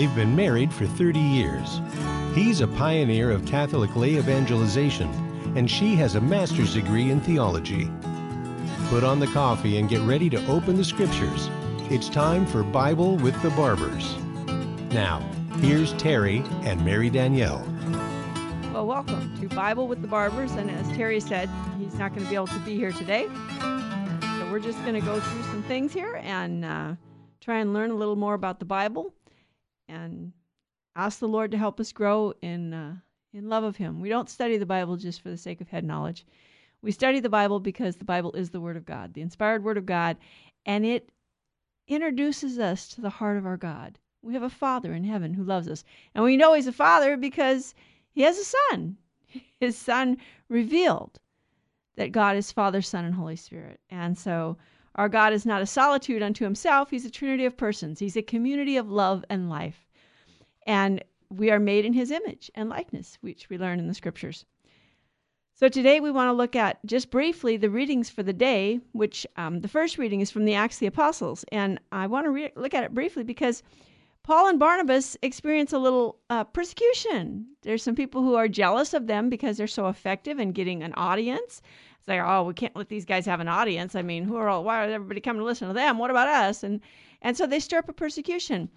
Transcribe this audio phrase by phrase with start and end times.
[0.00, 1.82] They've been married for 30 years.
[2.34, 5.10] He's a pioneer of Catholic lay evangelization,
[5.58, 7.90] and she has a master's degree in theology.
[8.88, 11.50] Put on the coffee and get ready to open the scriptures.
[11.90, 14.16] It's time for Bible with the Barbers.
[14.90, 15.20] Now,
[15.58, 17.62] here's Terry and Mary Danielle.
[18.72, 20.52] Well, welcome to Bible with the Barbers.
[20.52, 23.26] And as Terry said, he's not going to be able to be here today.
[23.58, 26.94] So we're just going to go through some things here and uh,
[27.42, 29.12] try and learn a little more about the Bible
[29.90, 30.32] and
[30.94, 32.96] ask the Lord to help us grow in uh,
[33.32, 34.00] in love of Him.
[34.00, 36.24] We don't study the Bible just for the sake of head knowledge.
[36.82, 39.76] We study the Bible because the Bible is the Word of God, the inspired Word
[39.76, 40.16] of God,
[40.64, 41.10] and it
[41.88, 43.98] introduces us to the heart of our God.
[44.22, 47.16] We have a Father in heaven who loves us, and we know He's a Father
[47.16, 47.74] because
[48.12, 48.96] He has a Son.
[49.60, 50.16] His Son
[50.48, 51.18] revealed
[51.96, 54.56] that God is Father, Son, and Holy Spirit, and so.
[54.96, 56.90] Our God is not a solitude unto himself.
[56.90, 57.98] He's a trinity of persons.
[57.98, 59.86] He's a community of love and life.
[60.66, 64.44] And we are made in his image and likeness, which we learn in the scriptures.
[65.54, 69.26] So today we want to look at just briefly the readings for the day, which
[69.36, 71.44] um, the first reading is from the Acts of the Apostles.
[71.52, 73.62] And I want to re- look at it briefly because
[74.22, 77.46] Paul and Barnabas experience a little uh, persecution.
[77.62, 80.94] There's some people who are jealous of them because they're so effective in getting an
[80.94, 81.62] audience.
[82.10, 83.94] Like, oh, we can't let these guys have an audience.
[83.94, 84.64] I mean, who are all?
[84.64, 85.98] Why are everybody coming to listen to them?
[85.98, 86.62] What about us?
[86.62, 86.80] And
[87.22, 88.68] and so they stir up a persecution.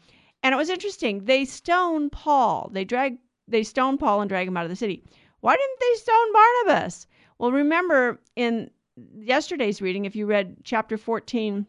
[0.44, 1.26] And it was interesting.
[1.26, 2.70] They stone Paul.
[2.72, 3.18] They drag
[3.48, 5.04] they stone Paul and drag him out of the city.
[5.42, 7.08] Why didn't they stone Barnabas?
[7.38, 8.70] Well, remember in
[9.18, 11.66] yesterday's reading, if you read chapter 14,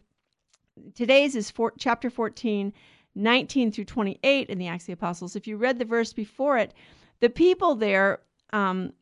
[0.95, 2.73] today's is for, chapter 14,
[3.15, 5.35] 19 through 28 in the Acts of the Apostles.
[5.35, 6.75] If you read the verse before it,
[7.20, 8.20] the people there
[8.53, 8.92] um,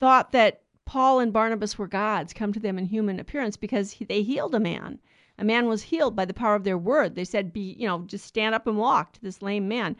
[0.00, 4.04] thought that Paul and Barnabas were gods come to them in human appearance because he,
[4.04, 4.98] they healed a man.
[5.38, 7.14] A man was healed by the power of their word.
[7.14, 9.96] They said, "Be, you know, just stand up and walk." To this lame man,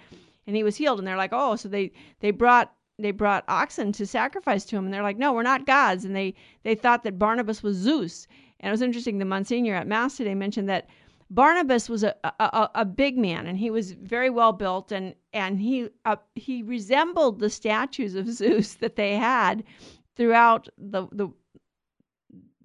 [0.47, 0.98] and he was healed.
[0.98, 4.85] And they're like, "Oh!" So they they brought they brought oxen to sacrifice to him,
[4.85, 8.27] and they're like, "No, we're not gods." And they they thought that Barnabas was Zeus.
[8.58, 9.19] And it was interesting.
[9.19, 10.89] The Monsignor at Mass today mentioned that
[11.30, 15.61] Barnabas was a, a, a, big man, and he was very well built, and and
[15.61, 19.63] he uh, he resembled the statues of Zeus that they had
[20.20, 21.31] throughout the the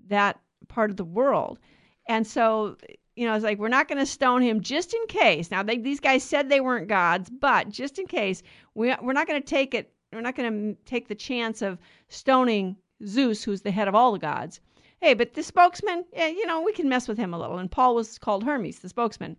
[0.08, 1.58] that part of the world.
[2.06, 2.76] And so,
[3.16, 5.50] you know, it's like we're not going to stone him just in case.
[5.50, 9.26] Now, they, these guys said they weren't gods, but just in case, we we're not
[9.26, 9.94] going to take it.
[10.12, 11.78] We're not going to take the chance of
[12.10, 14.60] stoning Zeus, who's the head of all the gods.
[15.00, 17.58] Hey, but the spokesman, yeah, you know, we can mess with him a little.
[17.58, 19.38] And Paul was called Hermes, the spokesman.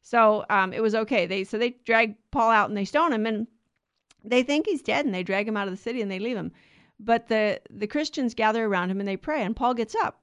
[0.00, 1.26] So um, it was okay.
[1.26, 3.46] They so they drag Paul out and they stone him, and
[4.24, 6.36] they think he's dead, and they drag him out of the city and they leave
[6.38, 6.50] him.
[7.00, 10.20] But the the Christians gather around him and they pray, and Paul gets up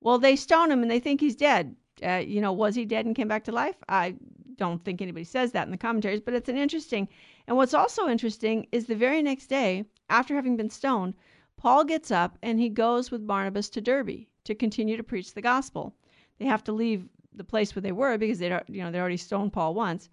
[0.00, 1.76] well, they stone him and they think he's dead.
[2.02, 3.76] Uh, you know, was he dead and came back to life?
[3.88, 4.14] I
[4.56, 7.08] don't think anybody says that in the commentaries, but it's an interesting.
[7.46, 11.14] And what's also interesting is the very next day, after having been stoned,
[11.56, 15.42] Paul gets up and he goes with Barnabas to Derbe to continue to preach the
[15.42, 15.94] gospel.
[16.38, 18.98] They have to leave the place where they were because they don't, you know, they
[18.98, 20.08] already stoned Paul once.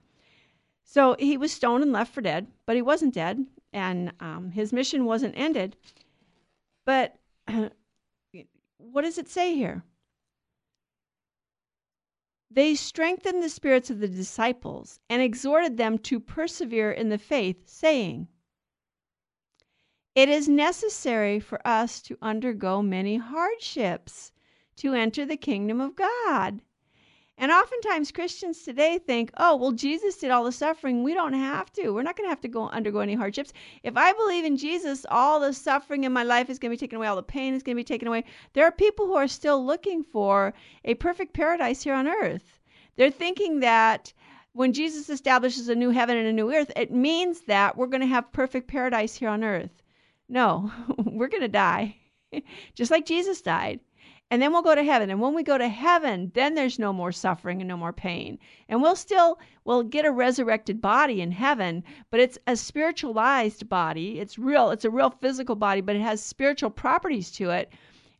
[0.83, 4.73] So he was stoned and left for dead, but he wasn't dead, and um, his
[4.73, 5.75] mission wasn't ended.
[6.85, 7.17] But
[8.77, 9.83] what does it say here?
[12.49, 17.67] They strengthened the spirits of the disciples and exhorted them to persevere in the faith,
[17.67, 18.29] saying,
[20.15, 24.31] It is necessary for us to undergo many hardships
[24.77, 26.61] to enter the kingdom of God.
[27.39, 31.03] And oftentimes Christians today think, oh, well, Jesus did all the suffering.
[31.03, 31.91] We don't have to.
[31.91, 33.53] We're not going to have to go undergo any hardships.
[33.83, 36.79] If I believe in Jesus, all the suffering in my life is going to be
[36.79, 37.05] taken away.
[37.05, 38.23] All the pain is going to be taken away.
[38.53, 42.59] There are people who are still looking for a perfect paradise here on earth.
[42.95, 44.11] They're thinking that
[44.53, 48.01] when Jesus establishes a new heaven and a new earth, it means that we're going
[48.01, 49.83] to have perfect paradise here on earth.
[50.27, 51.97] No, we're going to die,
[52.73, 53.79] just like Jesus died
[54.29, 56.91] and then we'll go to heaven and when we go to heaven then there's no
[56.91, 58.37] more suffering and no more pain
[58.67, 64.19] and we'll still we'll get a resurrected body in heaven but it's a spiritualized body
[64.19, 67.71] it's real it's a real physical body but it has spiritual properties to it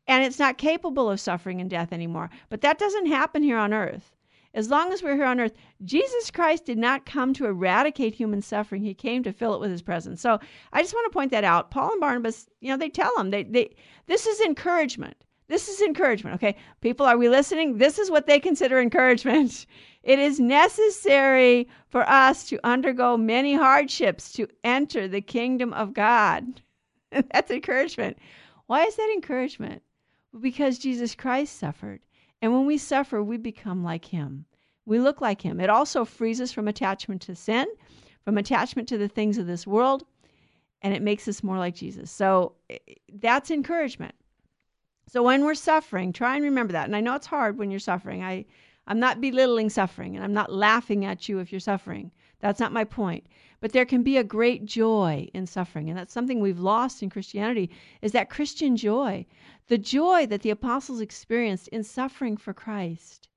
[0.08, 3.74] and it's not capable of suffering and death anymore but that doesn't happen here on
[3.74, 4.14] earth
[4.54, 5.54] as long as we're here on earth,
[5.84, 8.82] Jesus Christ did not come to eradicate human suffering.
[8.82, 10.20] He came to fill it with his presence.
[10.20, 10.40] So
[10.74, 11.70] I just want to point that out.
[11.70, 13.76] Paul and Barnabas, you know, they tell them they, they
[14.08, 15.24] this is encouragement.
[15.48, 16.58] This is encouragement, okay?
[16.82, 17.78] People, are we listening?
[17.78, 19.66] This is what they consider encouragement.
[20.04, 26.62] It is necessary for us to undergo many hardships to enter the kingdom of God.
[27.12, 28.18] That's encouragement.
[28.68, 29.82] Why is that encouragement?
[30.40, 32.00] Because Jesus Christ suffered.
[32.42, 34.46] And when we suffer, we become like him.
[34.86, 35.60] We look like him.
[35.60, 37.68] It also frees us from attachment to sin,
[38.24, 40.06] from attachment to the things of this world,
[40.82, 42.12] and it makes us more like Jesus.
[42.12, 42.78] So eh,
[43.16, 44.16] that's encouragement.
[45.10, 46.86] So when we're suffering, try and remember that.
[46.86, 48.24] And I know it's hard when you're suffering.
[48.24, 48.46] I
[48.88, 52.12] I'm not belittling suffering and I'm not laughing at you if you're suffering.
[52.40, 53.26] That's not my point.
[53.60, 57.10] But there can be a great joy in suffering, and that's something we've lost in
[57.10, 57.72] Christianity
[58.02, 59.26] is that Christian joy.
[59.68, 63.28] The joy that the apostles experienced in suffering for Christ.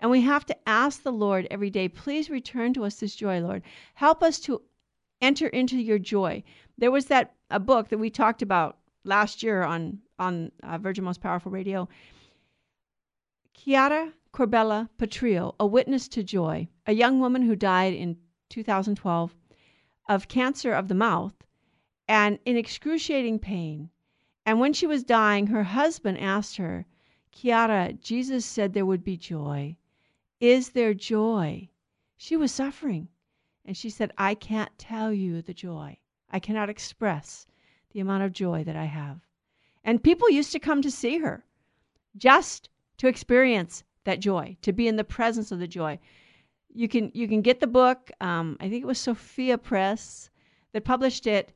[0.00, 3.40] And we have to ask the Lord every day, please return to us this joy,
[3.40, 3.62] Lord.
[3.94, 4.62] Help us to
[5.20, 6.42] enter into your joy.
[6.76, 11.04] There was that a book that we talked about last year on on uh, Virgin
[11.04, 11.88] Most Powerful Radio.
[13.54, 18.16] Chiara Corbella Petrillo, A Witness to Joy, a young woman who died in
[18.48, 19.34] 2012
[20.08, 21.34] of cancer of the mouth
[22.08, 23.90] and in excruciating pain.
[24.44, 26.86] And when she was dying, her husband asked her,
[27.30, 29.76] Chiara, Jesus said there would be joy.
[30.40, 31.68] Is there joy?
[32.16, 33.08] She was suffering.
[33.64, 35.98] And she said, I can't tell you the joy.
[36.30, 37.46] I cannot express
[37.92, 39.20] the amount of joy that I have.
[39.84, 41.44] And people used to come to see her
[42.16, 42.68] just
[42.98, 45.98] to experience that joy, to be in the presence of the joy.
[46.74, 48.10] You can you can get the book.
[48.20, 50.30] Um, I think it was Sophia Press
[50.72, 51.52] that published it.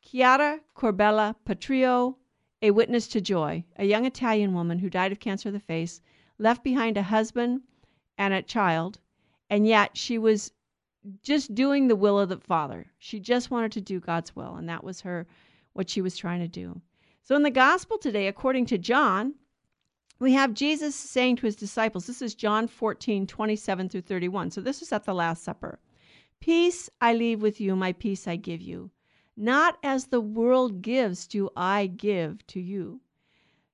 [0.00, 2.16] Chiara Corbella Petrillo,
[2.62, 6.00] A Witness to Joy, a young Italian woman who died of cancer of the face,
[6.38, 7.62] left behind a husband
[8.18, 9.00] and a child,
[9.48, 10.52] and yet she was
[11.22, 12.86] just doing the will of the Father.
[12.98, 15.26] She just wanted to do God's will, and that was her
[15.72, 16.80] what she was trying to do.
[17.22, 19.34] So in the gospel today, according to John,
[20.18, 24.50] we have Jesus saying to his disciples, this is John 14, 27 through 31.
[24.50, 25.80] So this is at the Last Supper.
[26.40, 28.90] Peace I leave with you, my peace I give you.
[29.36, 33.00] Not as the world gives, do I give to you.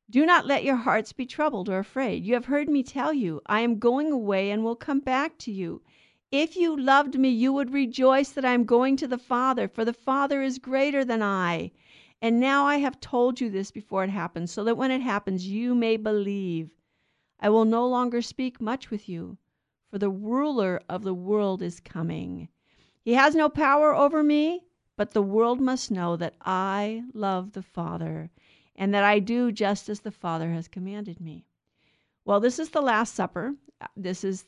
[0.09, 2.25] Do not let your hearts be troubled or afraid.
[2.25, 5.53] You have heard me tell you, I am going away and will come back to
[5.53, 5.83] you.
[6.31, 9.85] If you loved me, you would rejoice that I am going to the Father, for
[9.85, 11.73] the Father is greater than I.
[12.23, 15.49] And now I have told you this before it happens, so that when it happens
[15.49, 16.71] you may believe.
[17.41, 19.39] I will no longer speak much with you,
[19.91, 22.49] for the ruler of the world is coming.
[23.03, 24.67] He has no power over me,
[24.97, 28.31] but the world must know that I love the Father,
[28.77, 31.45] and that I do just as the Father has commanded me.
[32.25, 33.55] Well, this is the Last Supper.
[33.97, 34.45] This is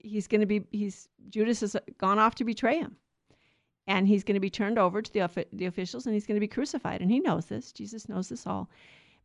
[0.00, 2.96] he's going to be he's Judas has gone off to betray him
[3.90, 6.40] and he's going to be turned over to the, the officials and he's going to
[6.40, 7.00] be crucified.
[7.00, 7.72] And he knows this.
[7.72, 8.70] Jesus knows this all.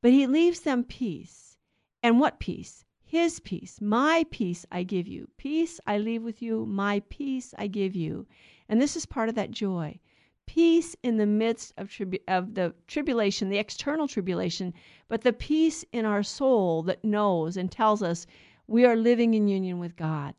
[0.02, 1.58] But he leaves them peace.
[2.02, 2.84] And what peace?
[3.04, 3.80] His peace.
[3.80, 5.30] My peace I give you.
[5.38, 6.66] Peace I leave with you.
[6.66, 8.26] My peace I give you.
[8.68, 10.00] And this is part of that joy.
[10.48, 14.74] Peace in the midst of, tribu- of the tribulation, the external tribulation,
[15.08, 18.26] but the peace in our soul that knows and tells us
[18.66, 20.34] we are living in union with God.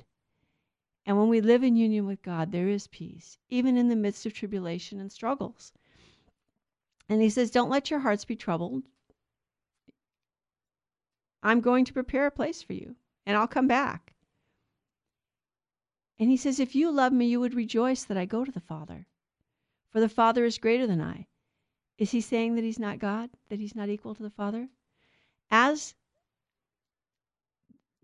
[1.06, 4.26] And when we live in union with God, there is peace, even in the midst
[4.26, 5.72] of tribulation and struggles.
[7.08, 8.82] And he says, Don't let your hearts be troubled.
[11.44, 14.14] I'm going to prepare a place for you, and I'll come back.
[16.18, 18.58] And he says, If you love me, you would rejoice that I go to the
[18.58, 19.06] Father,
[19.90, 21.28] for the Father is greater than I.
[21.98, 24.68] Is he saying that he's not God, that he's not equal to the Father?
[25.52, 25.94] As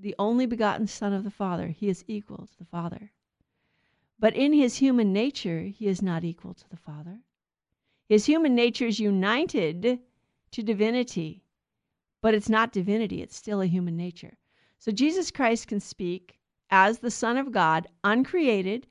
[0.02, 3.12] the only begotten Son of the Father, he is equal to the Father.
[4.18, 7.21] But in his human nature, he is not equal to the Father.
[8.09, 10.00] His human nature is united
[10.50, 11.44] to divinity,
[12.21, 14.37] but it's not divinity, it's still a human nature.
[14.78, 16.37] So Jesus Christ can speak
[16.68, 18.88] as the Son of God, uncreated,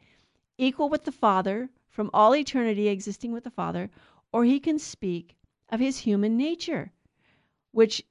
[0.57, 3.89] equal with the Father, from all eternity existing with the Father,
[4.31, 5.35] or he can speak
[5.67, 6.93] of his human nature,
[7.71, 8.01] which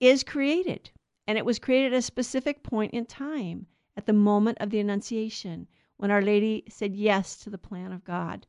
[0.00, 0.90] is created
[1.30, 3.64] and it was created at a specific point in time,
[3.96, 8.02] at the moment of the Annunciation, when Our Lady said yes to the plan of
[8.02, 8.48] God.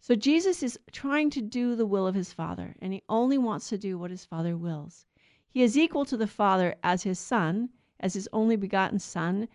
[0.00, 3.68] So Jesus is trying to do the will of his Father, and he only wants
[3.68, 5.06] to do what his Father wills.
[5.48, 7.68] He is equal to the Father as his Son,
[8.00, 9.46] as his only begotten Son,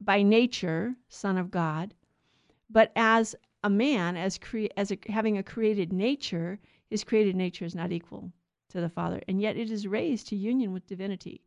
[0.00, 1.92] by nature, Son of God,
[2.70, 7.64] but as a man, as, cre- as a, having a created nature, his created nature
[7.64, 8.30] is not equal
[8.76, 11.42] to the Father, and yet it is raised to union with divinity.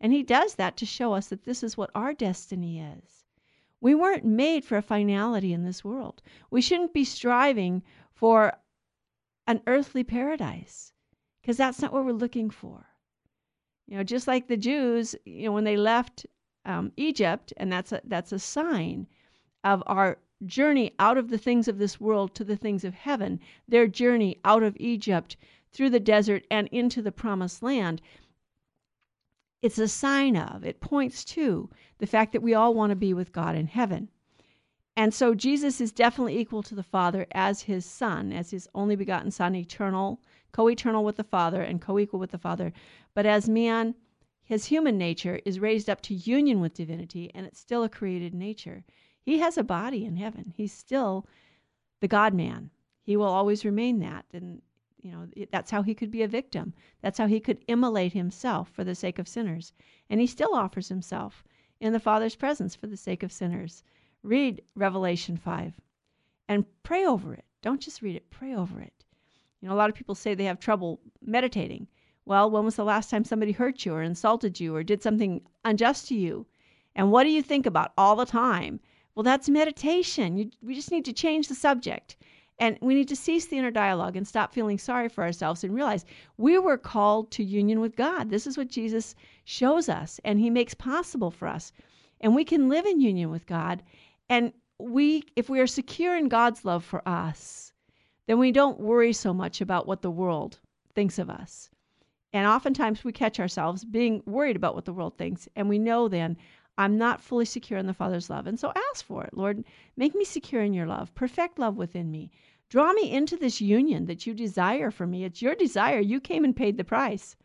[0.00, 3.24] And he does that to show us that this is what our destiny is.
[3.80, 6.22] We weren't made for a finality in this world.
[6.50, 8.52] We shouldn't be striving for
[9.46, 10.92] an earthly paradise
[11.40, 12.86] because that's not what we're looking for.
[13.86, 16.26] You know, just like the Jews, you know, when they left
[16.64, 19.06] um, Egypt, and that's a, that's a sign
[19.62, 23.38] of our journey out of the things of this world to the things of heaven,
[23.68, 25.36] their journey out of Egypt
[25.74, 28.00] through the desert and into the promised land
[29.64, 33.14] it's a sign of, it points to the fact that we all want to be
[33.14, 34.10] with God in heaven.
[34.94, 38.94] And so Jesus is definitely equal to the Father as his Son, as his only
[38.94, 40.20] begotten Son, eternal,
[40.52, 42.74] co eternal with the Father, and co equal with the Father.
[43.14, 43.94] But as man,
[44.42, 48.34] his human nature is raised up to union with divinity, and it's still a created
[48.34, 48.84] nature.
[49.22, 50.52] He has a body in heaven.
[50.54, 51.26] He's still
[52.00, 52.68] the God man.
[53.02, 54.26] He will always remain that.
[54.34, 54.60] And,
[55.04, 56.72] you know, that's how he could be a victim.
[57.02, 59.74] That's how he could immolate himself for the sake of sinners.
[60.08, 61.44] And he still offers himself
[61.78, 63.84] in the Father's presence for the sake of sinners.
[64.22, 65.78] Read Revelation 5
[66.48, 67.44] and pray over it.
[67.60, 69.04] Don't just read it, pray over it.
[69.60, 71.86] You know, a lot of people say they have trouble meditating.
[72.24, 75.42] Well, when was the last time somebody hurt you or insulted you or did something
[75.66, 76.46] unjust to you?
[76.94, 78.80] And what do you think about all the time?
[79.14, 80.38] Well, that's meditation.
[80.38, 82.16] You, we just need to change the subject.
[82.58, 85.74] And we need to cease the inner dialogue and stop feeling sorry for ourselves and
[85.74, 86.04] realize
[86.36, 88.30] we were called to union with God.
[88.30, 91.72] This is what Jesus shows us and he makes possible for us.
[92.20, 93.82] And we can live in union with God.
[94.28, 97.72] And we if we are secure in God's love for us,
[98.26, 100.60] then we don't worry so much about what the world
[100.94, 101.70] thinks of us.
[102.32, 105.48] And oftentimes we catch ourselves being worried about what the world thinks.
[105.54, 106.36] And we know then,
[106.76, 108.46] I'm not fully secure in the Father's love.
[108.46, 109.34] And so ask for it.
[109.34, 109.64] Lord,
[109.96, 111.14] make me secure in your love.
[111.14, 112.30] Perfect love within me.
[112.68, 115.24] Draw me into this union that you desire for me.
[115.24, 116.00] It's your desire.
[116.00, 117.36] You came and paid the price.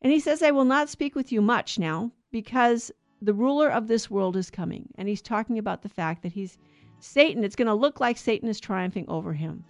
[0.00, 3.88] And he says, I will not speak with you much now because the ruler of
[3.88, 4.88] this world is coming.
[4.96, 6.56] And he's talking about the fact that he's
[7.00, 7.44] Satan.
[7.44, 9.64] It's going to look like Satan is triumphing over him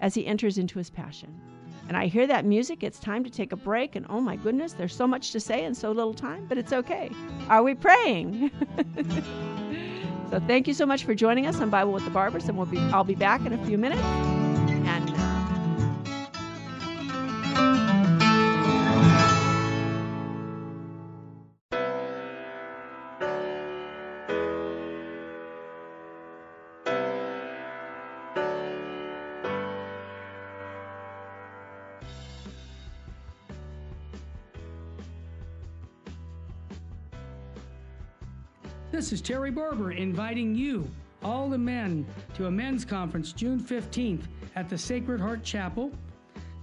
[0.00, 1.40] as he enters into his passion
[1.88, 3.96] and I hear that music, it's time to take a break.
[3.96, 6.72] And oh my goodness, there's so much to say in so little time, but it's
[6.72, 7.10] okay.
[7.48, 8.50] Are we praying?
[10.30, 12.66] so thank you so much for joining us on Bible with the Barbers, and we'll
[12.66, 14.35] be I'll be back in a few minutes.
[39.06, 40.90] This is Terry Barber inviting you,
[41.22, 44.24] all the men, to a men's conference June 15th
[44.56, 45.92] at the Sacred Heart Chapel.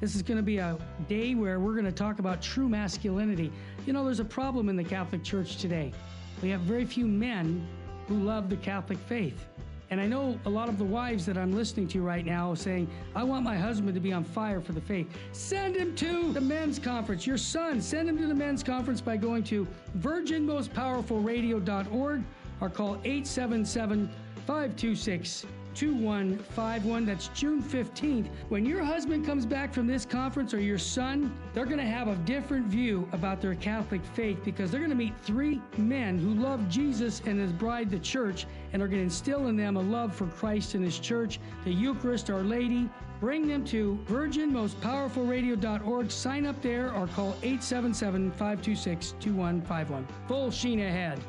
[0.01, 3.49] This is going to be a day where we're going to talk about true masculinity.
[3.85, 5.93] You know, there's a problem in the Catholic Church today.
[6.41, 7.65] We have very few men
[8.09, 9.47] who love the Catholic faith.
[9.93, 12.89] And I know a lot of the wives that I'm listening to right now saying,
[13.15, 15.07] I want my husband to be on fire for the faith.
[15.33, 17.27] Send him to the men's conference.
[17.27, 19.67] Your son, send him to the men's conference by going to
[19.99, 22.23] virginmostpowerfulradio.org
[22.59, 24.09] or call 877
[24.47, 27.05] 526 2151.
[27.05, 28.27] That's June 15th.
[28.49, 32.07] When your husband comes back from this conference or your son, they're going to have
[32.07, 36.33] a different view about their Catholic faith because they're going to meet three men who
[36.33, 39.81] love Jesus and his bride, the church, and are going to instill in them a
[39.81, 42.89] love for Christ and his church, the Eucharist, Our Lady.
[43.19, 46.11] Bring them to virginmostpowerfulradio.org.
[46.11, 50.07] Sign up there or call 877 526 2151.
[50.27, 51.19] Full sheen ahead.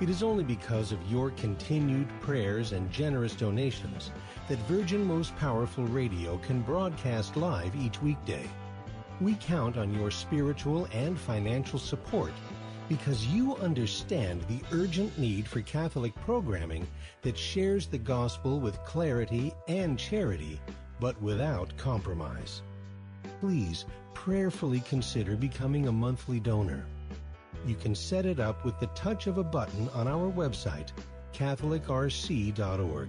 [0.00, 4.10] It is only because of your continued prayers and generous donations
[4.48, 8.44] that Virgin Most Powerful Radio can broadcast live each weekday.
[9.20, 12.32] We count on your spiritual and financial support
[12.88, 16.88] because you understand the urgent need for Catholic programming
[17.22, 20.60] that shares the gospel with clarity and charity,
[20.98, 22.62] but without compromise.
[23.40, 26.84] Please prayerfully consider becoming a monthly donor
[27.66, 30.90] you can set it up with the touch of a button on our website,
[31.32, 33.08] CatholicRC.org.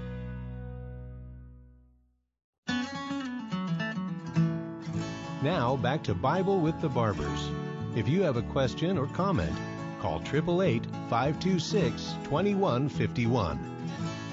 [5.41, 7.49] Now back to Bible with the Barbers.
[7.95, 9.55] If you have a question or comment,
[9.99, 13.59] call 888 526 2151.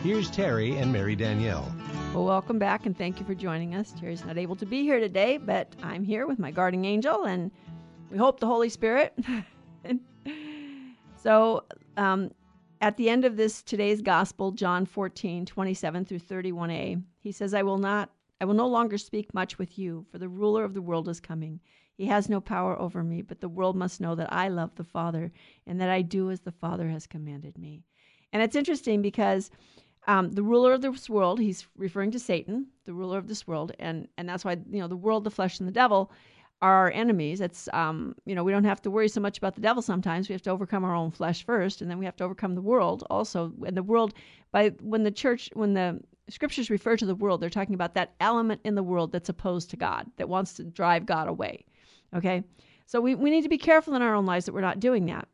[0.03, 1.73] Here's Terry and Mary Danielle.
[2.13, 3.95] Well, welcome back and thank you for joining us.
[3.99, 7.51] Terry's not able to be here today, but I'm here with my guarding angel, and
[8.11, 9.19] we hope the Holy Spirit.
[11.23, 11.65] so,
[11.97, 12.33] um,
[12.83, 17.55] at the end of this today's gospel, John 14, 27 through 31a, he He says,
[17.55, 18.11] I will not,
[18.41, 21.21] I will no longer speak much with you, for the ruler of the world is
[21.21, 21.61] coming.
[21.97, 24.85] He has no power over me, but the world must know that I love the
[24.85, 25.33] Father
[25.67, 27.83] and that I do as the Father has commanded me.
[28.33, 29.51] And it's interesting because
[30.07, 33.73] um, the ruler of this world, he's referring to Satan, the ruler of this world,
[33.79, 36.13] and and that's why you know the world, the flesh, and the devil
[36.63, 37.41] are our enemies.
[37.41, 39.83] It's um, you know we don't have to worry so much about the devil.
[39.83, 42.55] Sometimes we have to overcome our own flesh first, and then we have to overcome
[42.55, 43.53] the world also.
[43.67, 44.15] And the world,
[44.53, 48.15] by when the church, when the scriptures refer to the world, they're talking about that
[48.21, 51.65] element in the world that's opposed to God, that wants to drive God away.
[52.15, 52.43] Okay?
[52.87, 55.07] So we, we need to be careful in our own lives that we're not doing
[55.07, 55.29] that.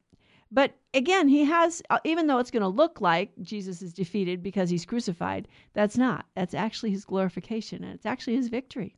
[0.51, 4.43] But again, he has, uh, even though it's going to look like Jesus is defeated
[4.43, 6.27] because he's crucified, that's not.
[6.37, 8.97] That's actually his glorification and it's actually his victory.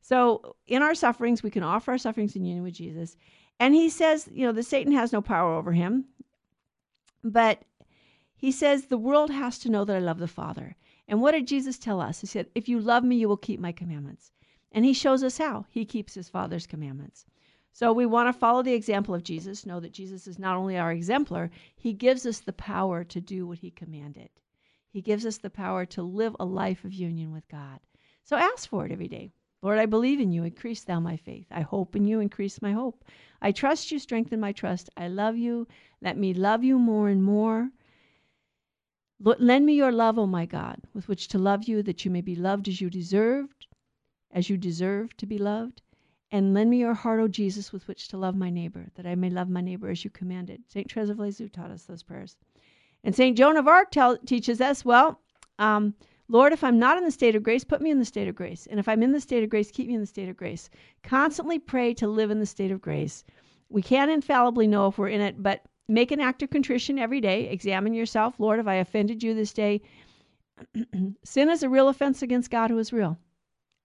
[0.00, 3.16] So in our sufferings, we can offer our sufferings in union with Jesus.
[3.60, 6.06] And he says, you know, the Satan has no power over him.
[7.22, 7.62] But
[8.34, 10.76] he says, the world has to know that I love the Father.
[11.08, 12.20] And what did Jesus tell us?
[12.20, 14.30] He said, if you love me, you will keep my commandments.
[14.70, 15.64] And he shows us how.
[15.70, 17.24] He keeps his Father's commandments.
[17.72, 20.76] So we want to follow the example of Jesus, know that Jesus is not only
[20.76, 24.28] our exemplar, he gives us the power to do what he commanded.
[24.90, 27.80] He gives us the power to live a life of union with God.
[28.24, 29.32] So ask for it every day.
[29.62, 30.44] Lord, I believe in you.
[30.44, 31.46] Increase thou my faith.
[31.50, 32.20] I hope in you.
[32.20, 33.04] Increase my hope.
[33.40, 33.98] I trust you.
[33.98, 34.90] Strengthen my trust.
[34.96, 35.66] I love you.
[36.00, 37.70] Let me love you more and more.
[39.20, 42.20] Lend me your love, O my God, with which to love you, that you may
[42.20, 43.66] be loved as you deserved,
[44.30, 45.82] as you deserve to be loved.
[46.30, 49.14] And lend me your heart, O Jesus, with which to love my neighbor, that I
[49.14, 50.62] may love my neighbor as you commanded.
[50.68, 50.90] St.
[50.90, 52.36] Therese of Lisieux taught us those prayers.
[53.02, 53.36] And St.
[53.36, 55.20] Joan of Arc tell, teaches us, well,
[55.58, 55.94] um,
[56.28, 58.34] Lord, if I'm not in the state of grace, put me in the state of
[58.34, 58.66] grace.
[58.66, 60.68] And if I'm in the state of grace, keep me in the state of grace.
[61.02, 63.24] Constantly pray to live in the state of grace.
[63.70, 67.20] We can't infallibly know if we're in it, but make an act of contrition every
[67.20, 67.48] day.
[67.48, 68.38] Examine yourself.
[68.38, 69.80] Lord, have I offended you this day?
[71.24, 73.18] Sin is a real offense against God who is real.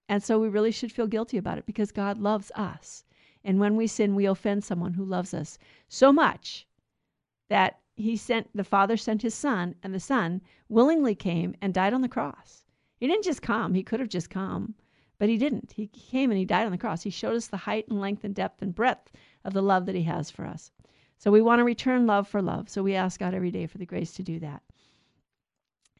[0.10, 3.06] And so we really should feel guilty about it because God loves us.
[3.43, 6.67] And when we sin, we offend someone who loves us so much
[7.49, 11.93] that he sent the father sent his son and the son willingly came and died
[11.93, 12.65] on the cross.
[12.97, 14.75] He didn't just come, he could have just come,
[15.19, 15.73] but he didn't.
[15.73, 17.04] He came and he died on the cross.
[17.04, 19.12] He showed us the height and length and depth and breadth
[19.43, 20.71] of the love that he has for us.
[21.23, 22.67] So we want to return love for love.
[22.67, 24.62] So we ask God every day for the grace to do that.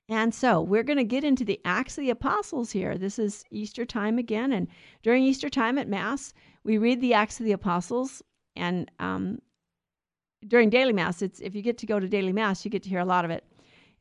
[0.09, 2.97] And so we're going to get into the Acts of the Apostles here.
[2.97, 4.51] This is Easter time again.
[4.51, 4.67] And
[5.01, 6.33] during Easter time at Mass,
[6.65, 8.21] we read the Acts of the Apostles.
[8.57, 9.39] And um,
[10.45, 12.89] during daily Mass, it's if you get to go to daily Mass, you get to
[12.89, 13.45] hear a lot of it.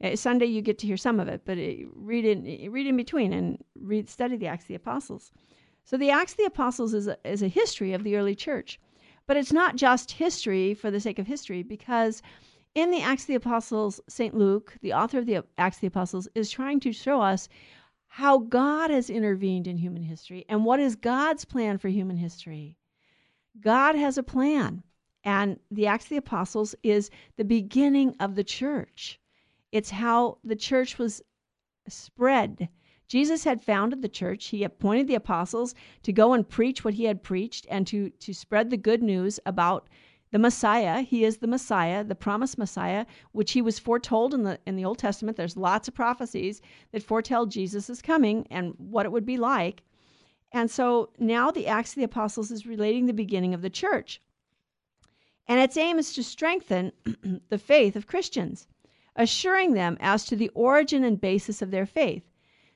[0.02, 2.96] Uh, Sunday, you get to hear some of it, but it, read, in, read in
[2.96, 5.30] between and read, study the Acts of the Apostles.
[5.85, 8.80] So the Acts of the Apostles is a, is a history of the early church.
[9.26, 12.22] But it's not just history for the sake of history, because
[12.74, 14.35] in the Acts of the Apostles, St.
[14.35, 17.48] Luke, the author of the Acts of the Apostles, is trying to show us
[18.08, 22.76] how God has intervened in human history and what is God's plan for human history.
[23.61, 24.82] God has a plan,
[25.24, 29.20] and the Acts of the Apostles is the beginning of the church.
[29.70, 31.22] It's how the church was
[31.88, 32.68] spread.
[33.12, 34.46] Jesus had founded the church.
[34.46, 38.33] He appointed the apostles to go and preach what he had preached and to, to
[38.33, 39.87] spread the good news about
[40.31, 41.03] the Messiah.
[41.03, 44.87] He is the Messiah, the promised Messiah, which he was foretold in the in the
[44.87, 45.37] Old Testament.
[45.37, 49.83] There's lots of prophecies that foretell Jesus coming and what it would be like.
[50.51, 54.22] And so now the Acts of the Apostles is relating the beginning of the church.
[55.46, 56.92] And its aim is to strengthen
[57.51, 58.68] the faith of Christians,
[59.14, 62.22] assuring them as to the origin and basis of their faith.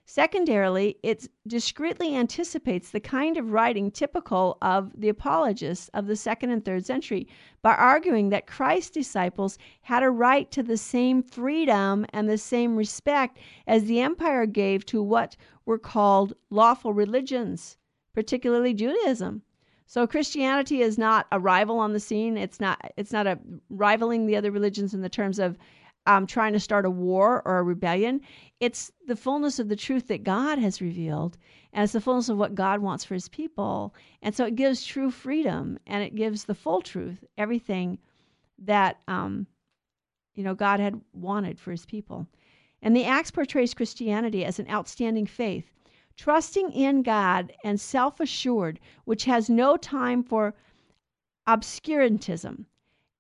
[0.08, 6.50] Secondarily, it discreetly anticipates the kind of writing typical of the apologists of the second
[6.50, 7.26] and third century
[7.60, 12.76] by arguing that Christ's disciples had a right to the same freedom and the same
[12.76, 17.76] respect as the empire gave to what were called lawful religions,
[18.14, 19.42] particularly Judaism.
[19.86, 22.36] So Christianity is not a rival on the scene.
[22.36, 23.40] It's not it's not a
[23.70, 25.58] rivaling the other religions in the terms of
[26.06, 28.20] um, trying to start a war or a rebellion.
[28.60, 31.36] It's the fullness of the truth that God has revealed,
[31.72, 33.94] and it's the fullness of what God wants for his people.
[34.22, 37.98] And so it gives true freedom and it gives the full truth, everything
[38.58, 39.46] that um,
[40.34, 42.26] you know God had wanted for his people.
[42.82, 45.72] And the Acts portrays Christianity as an outstanding faith,
[46.16, 50.54] trusting in God and self assured, which has no time for
[51.48, 52.64] obscurantism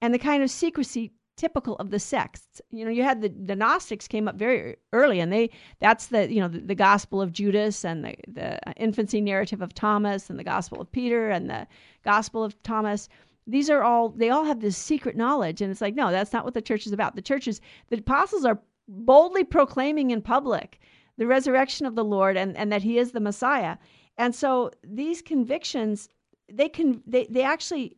[0.00, 2.60] and the kind of secrecy typical of the sects.
[2.70, 6.32] You know, you had the, the Gnostics came up very early, and they that's the
[6.32, 10.38] you know the, the Gospel of Judas and the the infancy narrative of Thomas and
[10.38, 11.66] the Gospel of Peter and the
[12.04, 13.08] Gospel of Thomas.
[13.46, 16.44] These are all they all have this secret knowledge, and it's like no, that's not
[16.44, 17.16] what the church is about.
[17.16, 20.78] The church is the apostles are boldly proclaiming in public
[21.16, 23.78] the resurrection of the Lord and, and that he is the Messiah.
[24.18, 26.08] And so these convictions,
[26.50, 27.96] they can they, they actually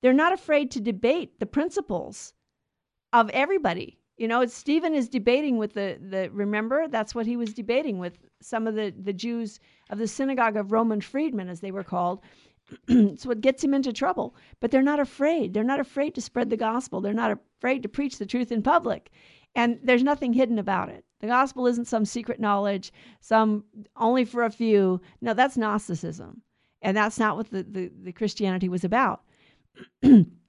[0.00, 2.32] they're not afraid to debate the principles
[3.12, 3.98] of everybody.
[4.16, 8.18] You know, Stephen is debating with the, the remember, that's what he was debating with
[8.42, 12.20] some of the, the Jews of the synagogue of Roman freedmen, as they were called.
[12.88, 14.34] it's what gets him into trouble.
[14.60, 15.54] But they're not afraid.
[15.54, 17.00] They're not afraid to spread the gospel.
[17.00, 19.10] They're not afraid to preach the truth in public.
[19.54, 21.04] And there's nothing hidden about it.
[21.20, 23.64] The gospel isn't some secret knowledge, some
[23.96, 25.00] only for a few.
[25.20, 26.42] No, that's Gnosticism.
[26.82, 29.22] And that's not what the, the, the Christianity was about.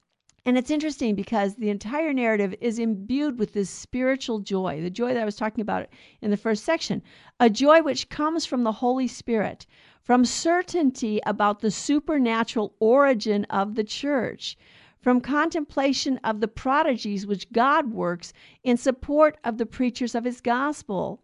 [0.44, 5.14] and it's interesting because the entire narrative is imbued with this spiritual joy, the joy
[5.14, 5.88] that I was talking about
[6.20, 7.04] in the first section,
[7.40, 9.68] a joy which comes from the Holy Spirit,
[10.02, 14.58] from certainty about the supernatural origin of the church,
[15.00, 20.42] from contemplation of the prodigies which God works in support of the preachers of his
[20.42, 21.22] gospel,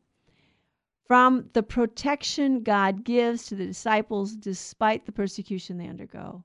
[1.07, 6.43] from the protection God gives to the disciples despite the persecution they undergo.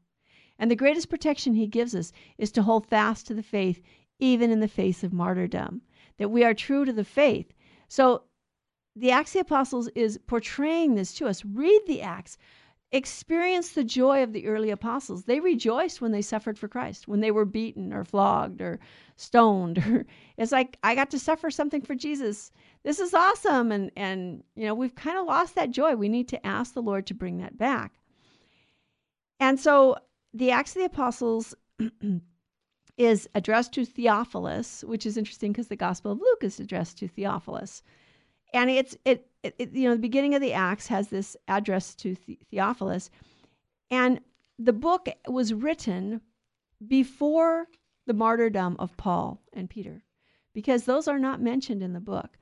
[0.62, 3.82] And the greatest protection he gives us is to hold fast to the faith,
[4.20, 5.82] even in the face of martyrdom,
[6.18, 7.52] that we are true to the faith.
[7.88, 8.22] So
[8.94, 11.44] the Acts of the Apostles is portraying this to us.
[11.44, 12.38] Read the Acts
[12.92, 15.24] experience the joy of the early apostles.
[15.24, 18.78] They rejoiced when they suffered for Christ, when they were beaten or flogged or
[19.16, 19.78] stoned.
[19.78, 22.52] Or it's like I got to suffer something for Jesus.
[22.84, 25.96] This is awesome, and and you know we've kind of lost that joy.
[25.96, 27.98] We need to ask the Lord to bring that back.
[29.40, 29.96] And so
[30.34, 31.54] the Acts of the Apostles.
[32.98, 37.08] is addressed to Theophilus, which is interesting because the Gospel of Luke is addressed to
[37.08, 37.82] Theophilus
[38.52, 41.94] and it's it, it, it, you know the beginning of the acts has this address
[41.94, 43.10] to the- theophilus
[43.90, 44.20] and
[44.58, 46.20] the book was written
[46.86, 47.66] before
[48.06, 50.02] the martyrdom of paul and peter
[50.52, 52.38] because those are not mentioned in the book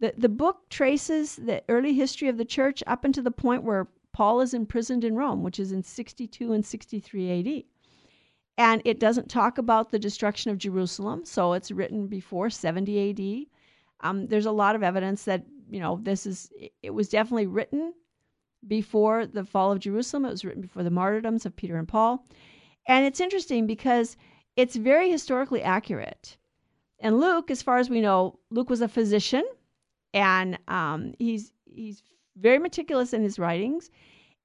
[0.00, 3.88] the, the book traces the early history of the church up until the point where
[4.20, 7.64] paul is imprisoned in rome which is in 62 and 63 ad
[8.58, 13.46] and it doesn't talk about the destruction of jerusalem so it's written before 70 ad
[14.02, 16.50] um, there's a lot of evidence that you know this is
[16.82, 17.92] it was definitely written
[18.66, 20.24] before the fall of Jerusalem.
[20.24, 22.26] It was written before the martyrdoms of Peter and Paul,
[22.86, 24.16] and it's interesting because
[24.56, 26.36] it's very historically accurate.
[26.98, 29.44] And Luke, as far as we know, Luke was a physician,
[30.12, 32.02] and um, he's he's
[32.40, 33.90] very meticulous in his writings,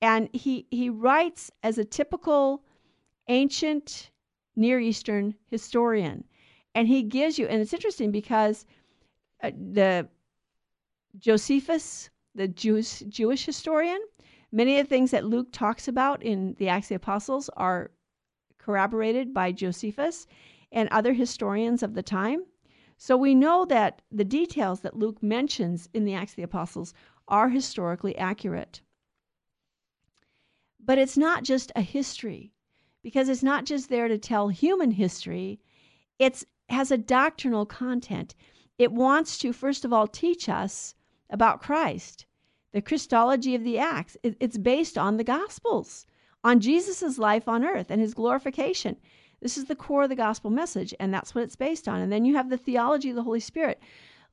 [0.01, 2.63] and he he writes as a typical
[3.27, 4.11] ancient
[4.55, 6.23] Near Eastern historian,
[6.73, 7.47] and he gives you.
[7.47, 8.65] And it's interesting because
[9.43, 10.07] uh, the
[11.17, 14.01] Josephus, the Jewish, Jewish historian,
[14.51, 17.91] many of the things that Luke talks about in the Acts of the Apostles are
[18.57, 20.27] corroborated by Josephus
[20.71, 22.45] and other historians of the time.
[22.97, 26.93] So we know that the details that Luke mentions in the Acts of the Apostles
[27.27, 28.81] are historically accurate.
[30.79, 32.53] But it's not just a history,
[33.01, 35.59] because it's not just there to tell human history,
[36.19, 38.35] it has a doctrinal content
[38.77, 40.95] it wants to, first of all, teach us
[41.29, 42.25] about Christ,
[42.73, 44.17] the Christology of the Acts.
[44.21, 46.05] It's based on the Gospels,
[46.43, 48.97] on Jesus' life on earth and his glorification.
[49.39, 52.01] This is the core of the gospel message, and that's what it's based on.
[52.01, 53.79] And then you have the theology of the Holy Spirit.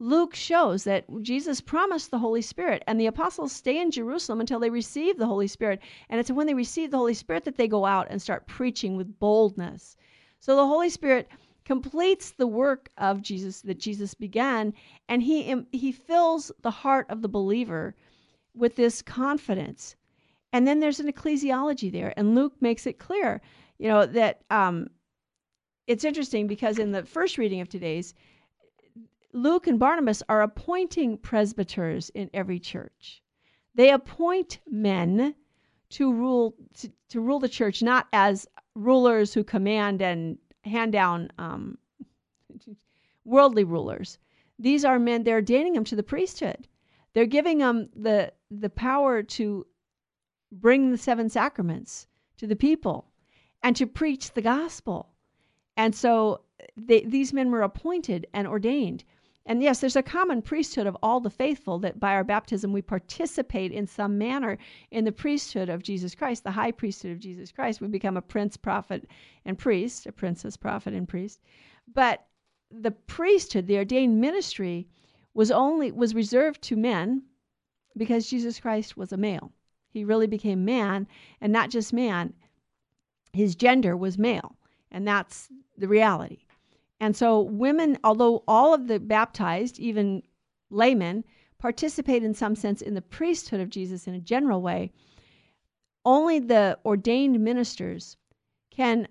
[0.02, 4.58] Luke shows that Jesus promised the Holy Spirit, and the apostles stay in Jerusalem until
[4.58, 5.80] they receive the Holy Spirit.
[6.08, 8.96] And it's when they receive the Holy Spirit that they go out and start preaching
[8.96, 9.96] with boldness.
[10.40, 11.28] So the Holy Spirit
[11.64, 14.74] completes the work of Jesus that Jesus began
[15.08, 17.94] and he he fills the heart of the believer
[18.54, 19.94] with this confidence.
[20.52, 23.40] And then there's an ecclesiology there and Luke makes it clear,
[23.78, 24.88] you know, that um,
[25.86, 28.14] it's interesting because in the first reading of today's
[29.34, 33.22] Luke and Barnabas are appointing presbyters in every church.
[33.74, 35.34] They appoint men
[35.90, 41.30] to rule to, to rule the church not as rulers who command and hand down
[41.38, 41.78] um,
[43.24, 44.18] worldly rulers.
[44.58, 46.68] These are men, they're ordaining them to the priesthood.
[47.14, 49.66] They're giving them the, the power to
[50.50, 52.06] bring the seven sacraments
[52.38, 53.06] to the people
[53.62, 55.10] and to preach the gospel.
[55.76, 56.42] And so
[56.76, 59.04] they, these men were appointed and ordained.
[59.44, 62.82] And yes, there's a common priesthood of all the faithful that by our baptism we
[62.82, 64.56] participate in some manner
[64.90, 67.80] in the priesthood of Jesus Christ, the high priesthood of Jesus Christ.
[67.80, 69.08] We become a prince, prophet,
[69.44, 71.40] and priest, a princess, prophet, and priest.
[71.92, 72.24] But
[72.70, 74.86] the priesthood, the ordained ministry,
[75.34, 77.22] was only was reserved to men
[77.96, 79.52] because Jesus Christ was a male.
[79.90, 81.06] He really became man,
[81.40, 82.32] and not just man.
[83.32, 84.56] His gender was male,
[84.90, 86.44] and that's the reality.
[87.02, 90.22] And so, women, although all of the baptized, even
[90.70, 91.24] laymen,
[91.58, 94.92] participate in some sense in the priesthood of Jesus in a general way,
[96.04, 98.16] only the ordained ministers
[98.70, 99.08] can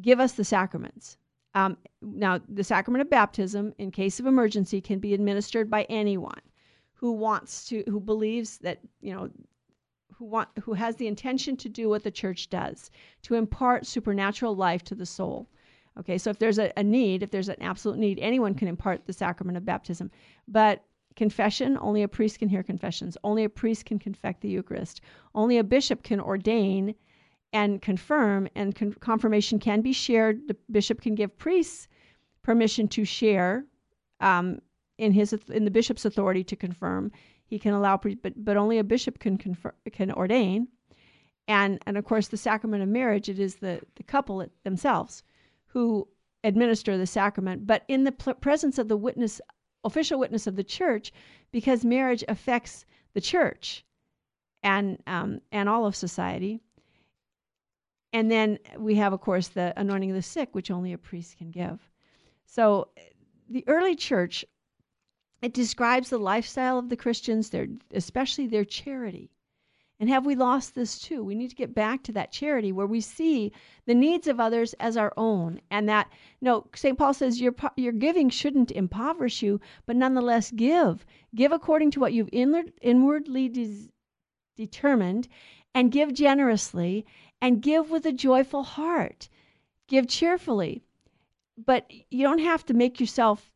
[0.00, 1.16] give us the sacraments.
[1.52, 6.42] Um, now, the sacrament of baptism, in case of emergency, can be administered by anyone
[6.92, 9.30] who wants to, who believes that you know,
[10.18, 12.90] who want, who has the intention to do what the church does,
[13.22, 15.48] to impart supernatural life to the soul.
[15.98, 19.06] Okay, so if there's a, a need, if there's an absolute need, anyone can impart
[19.06, 20.10] the sacrament of baptism.
[20.46, 20.84] But
[21.16, 23.16] confession, only a priest can hear confessions.
[23.24, 25.00] Only a priest can confect the Eucharist.
[25.34, 26.94] Only a bishop can ordain
[27.52, 30.46] and confirm, and con- confirmation can be shared.
[30.48, 31.88] The bishop can give priests
[32.42, 33.64] permission to share
[34.20, 34.60] um,
[34.98, 37.12] in his in the bishop's authority to confirm.
[37.48, 40.68] He can allow, but but only a bishop can confer, can ordain,
[41.48, 43.28] and and of course the sacrament of marriage.
[43.28, 45.22] It is the the couple themselves
[45.68, 46.06] who
[46.44, 49.40] administer the sacrament, but in the pl- presence of the witness,
[49.82, 51.10] official witness of the church,
[51.50, 52.84] because marriage affects
[53.14, 53.84] the church
[54.62, 56.60] and um, and all of society.
[58.12, 61.38] And then we have, of course, the anointing of the sick, which only a priest
[61.38, 61.78] can give.
[62.44, 62.88] So
[63.48, 64.44] the early church
[65.40, 69.30] it describes the lifestyle of the Christians, their especially their charity.
[70.00, 71.24] And have we lost this too?
[71.24, 73.50] We need to get back to that charity where we see
[73.84, 75.60] the needs of others as our own.
[75.72, 76.96] And that, no, St.
[76.96, 81.04] Paul says your, your giving shouldn't impoverish you, but nonetheless give.
[81.34, 83.90] Give according to what you've inward, inwardly
[84.56, 85.26] determined,
[85.74, 87.04] and give generously,
[87.40, 89.28] and give with a joyful heart.
[89.88, 90.82] Give cheerfully.
[91.56, 93.50] But you don't have to make yourself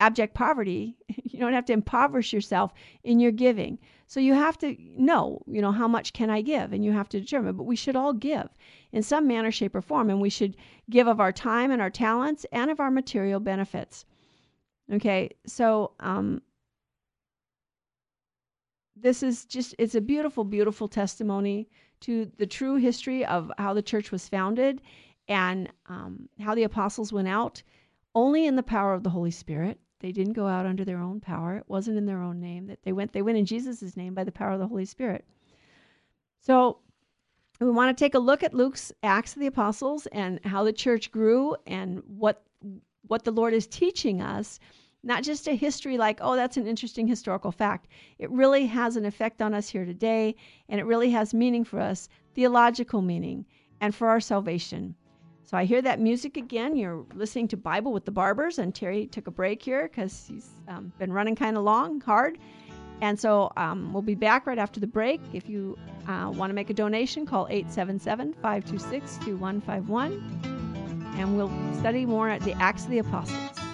[0.00, 0.96] abject poverty.
[1.36, 2.72] You don't have to impoverish yourself
[3.04, 3.78] in your giving.
[4.06, 6.72] So you have to know, you know, how much can I give?
[6.72, 7.56] And you have to determine.
[7.56, 8.48] But we should all give
[8.90, 10.08] in some manner, shape, or form.
[10.08, 10.56] And we should
[10.88, 14.06] give of our time and our talents and of our material benefits.
[14.90, 16.40] Okay, so um,
[18.94, 21.68] this is just, it's a beautiful, beautiful testimony
[22.00, 24.80] to the true history of how the church was founded
[25.28, 27.62] and um, how the apostles went out
[28.14, 31.20] only in the power of the Holy Spirit they didn't go out under their own
[31.20, 31.56] power.
[31.56, 32.66] It wasn't in their own name.
[32.66, 35.24] That they went they went in Jesus' name by the power of the Holy Spirit.
[36.40, 36.78] So
[37.60, 40.72] we want to take a look at Luke's Acts of the Apostles and how the
[40.72, 42.42] church grew and what
[43.06, 44.58] what the Lord is teaching us.
[45.02, 47.86] Not just a history like, oh, that's an interesting historical fact.
[48.18, 50.34] It really has an effect on us here today,
[50.68, 53.46] and it really has meaning for us, theological meaning,
[53.80, 54.96] and for our salvation.
[55.46, 56.74] So I hear that music again.
[56.74, 60.48] You're listening to Bible with the Barbers, and Terry took a break here because he's
[60.66, 62.38] um, been running kind of long, hard.
[63.00, 65.20] And so um, we'll be back right after the break.
[65.32, 65.78] If you
[66.08, 72.40] uh, want to make a donation, call 877 526 2151, and we'll study more at
[72.40, 73.65] the Acts of the Apostles.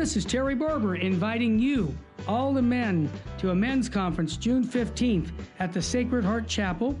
[0.00, 1.94] This is Terry Barber inviting you,
[2.26, 6.98] all the men, to a men's conference June 15th at the Sacred Heart Chapel.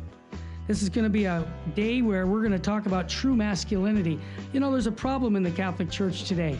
[0.68, 1.42] This is going to be a
[1.74, 4.20] day where we're going to talk about true masculinity.
[4.52, 6.58] You know, there's a problem in the Catholic Church today.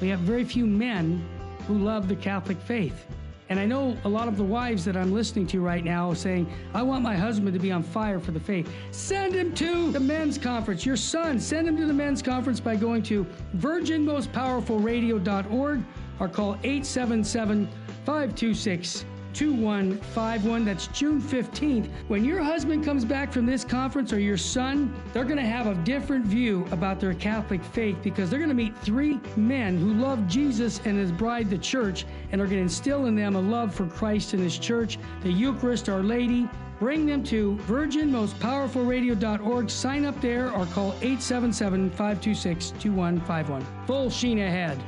[0.00, 1.22] We have very few men
[1.68, 3.04] who love the Catholic faith.
[3.52, 6.50] And I know a lot of the wives that I'm listening to right now saying,
[6.72, 8.66] I want my husband to be on fire for the faith.
[8.92, 10.86] Send him to the men's conference.
[10.86, 13.26] Your son, send him to the men's conference by going to
[13.58, 15.84] virginmostpowerfulradio.org
[16.18, 17.68] or call 877
[18.06, 20.64] 526 2151.
[20.64, 21.88] That's June 15th.
[22.08, 25.66] When your husband comes back from this conference or your son, they're going to have
[25.66, 29.94] a different view about their Catholic faith because they're going to meet three men who
[29.94, 33.40] love Jesus and his bride, the church, and are going to instill in them a
[33.40, 36.48] love for Christ and his church, the Eucharist, Our Lady.
[36.78, 39.70] Bring them to virginmostpowerfulradio.org.
[39.70, 43.66] Sign up there or call 877 526 2151.
[43.86, 44.82] Full sheen ahead.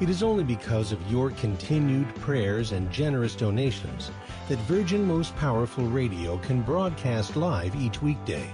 [0.00, 4.10] It is only because of your continued prayers and generous donations
[4.48, 8.50] that Virgin Most Powerful Radio can broadcast live each weekday.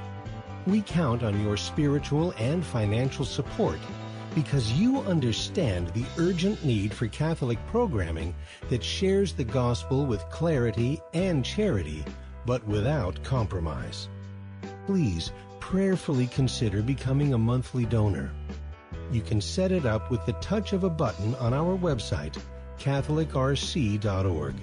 [0.66, 3.78] We count on your spiritual and financial support
[4.34, 8.34] because you understand the urgent need for Catholic programming
[8.68, 12.04] that shares the gospel with clarity and charity,
[12.44, 14.10] but without compromise.
[14.86, 18.30] Please prayerfully consider becoming a monthly donor
[19.12, 22.38] you can set it up with the touch of a button on our website,
[22.78, 24.54] CatholicRC.org.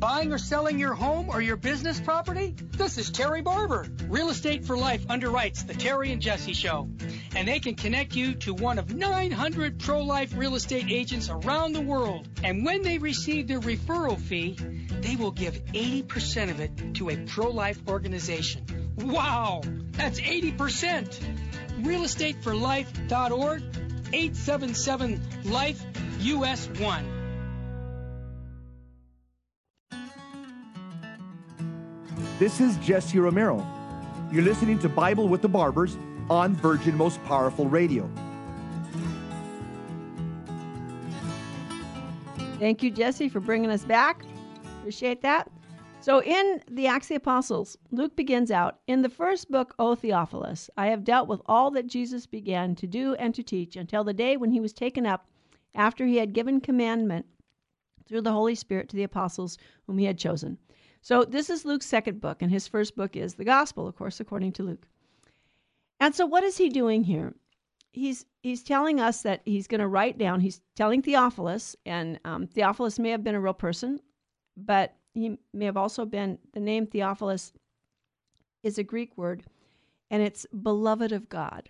[0.00, 2.54] Buying or selling your home or your business property?
[2.58, 3.86] This is Terry Barber.
[4.08, 6.88] Real Estate for Life underwrites The Terry and Jesse Show.
[7.34, 11.72] And they can connect you to one of 900 pro life real estate agents around
[11.72, 12.28] the world.
[12.42, 14.56] And when they receive their referral fee,
[15.00, 18.64] they will give 80% of it to a pro life organization.
[18.96, 19.62] Wow!
[19.92, 21.38] That's 80%!
[21.82, 23.62] realestateforlife.org
[24.12, 25.84] 877 Life
[26.20, 27.16] US 1.
[32.38, 33.66] This is Jesse Romero.
[34.32, 35.96] You're listening to Bible with the Barbers
[36.30, 38.08] on Virgin Most Powerful Radio.
[42.60, 44.22] Thank you, Jesse, for bringing us back.
[44.78, 45.50] Appreciate that.
[46.02, 49.94] So, in the Acts of the Apostles, Luke begins out In the first book, O
[49.94, 54.04] Theophilus, I have dealt with all that Jesus began to do and to teach until
[54.04, 55.26] the day when he was taken up
[55.74, 57.26] after he had given commandment
[58.06, 60.56] through the Holy Spirit to the apostles whom he had chosen.
[61.02, 64.20] So this is Luke's second book, and his first book is the Gospel, of course,
[64.20, 64.86] according to Luke.
[66.00, 67.34] And so, what is he doing here?
[67.92, 70.40] He's he's telling us that he's going to write down.
[70.40, 74.00] He's telling Theophilus, and um, Theophilus may have been a real person,
[74.56, 77.52] but he may have also been the name Theophilus
[78.62, 79.44] is a Greek word,
[80.10, 81.68] and it's beloved of God.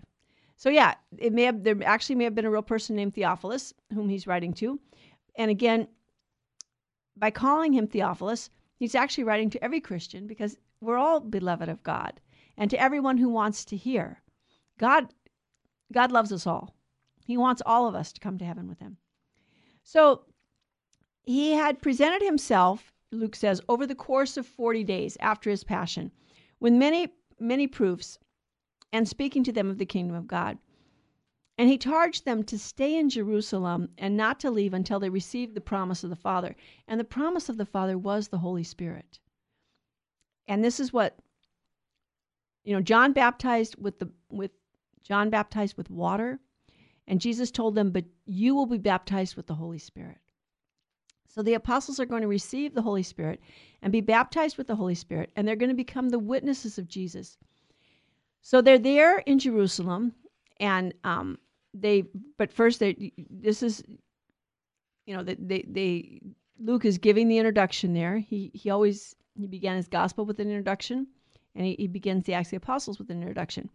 [0.57, 3.73] So yeah, it may have there actually may have been a real person named Theophilus
[3.93, 4.79] whom he's writing to,
[5.37, 5.89] and again,
[7.17, 11.83] by calling him Theophilus, He's actually writing to every Christian because we're all beloved of
[11.83, 12.19] God
[12.57, 14.23] and to everyone who wants to hear.
[14.79, 15.13] God
[15.93, 16.75] God loves us all.
[17.27, 18.97] He wants all of us to come to heaven with him.
[19.83, 20.25] So
[21.25, 26.13] he had presented himself, Luke says, over the course of 40 days after his passion,
[26.61, 27.09] with many,
[27.39, 28.19] many proofs
[28.93, 30.59] and speaking to them of the kingdom of God.
[31.59, 35.55] And he charged them to stay in Jerusalem and not to leave until they received
[35.55, 36.57] the promise of the Father.
[36.89, 39.19] And the promise of the Father was the Holy Spirit.
[40.49, 41.19] And this is what
[42.65, 44.51] you know, John baptized with the with
[45.03, 46.41] John baptized with water,
[47.07, 50.19] and Jesus told them, "But you will be baptized with the Holy Spirit."
[51.29, 53.41] So the apostles are going to receive the Holy Spirit
[53.83, 56.89] and be baptized with the Holy Spirit, and they're going to become the witnesses of
[56.89, 57.39] Jesus.
[58.43, 60.15] So they're there in Jerusalem,
[60.59, 61.39] and um,
[61.73, 62.05] they
[62.37, 63.83] but first they this is
[65.07, 66.21] you know they they
[66.59, 68.19] Luke is giving the introduction there.
[68.19, 71.07] He he always he began his gospel with an introduction,
[71.55, 73.69] and he, he begins the Acts of the Apostles with an introduction.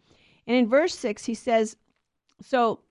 [0.48, 1.76] And in verse six, he says,
[2.42, 2.82] so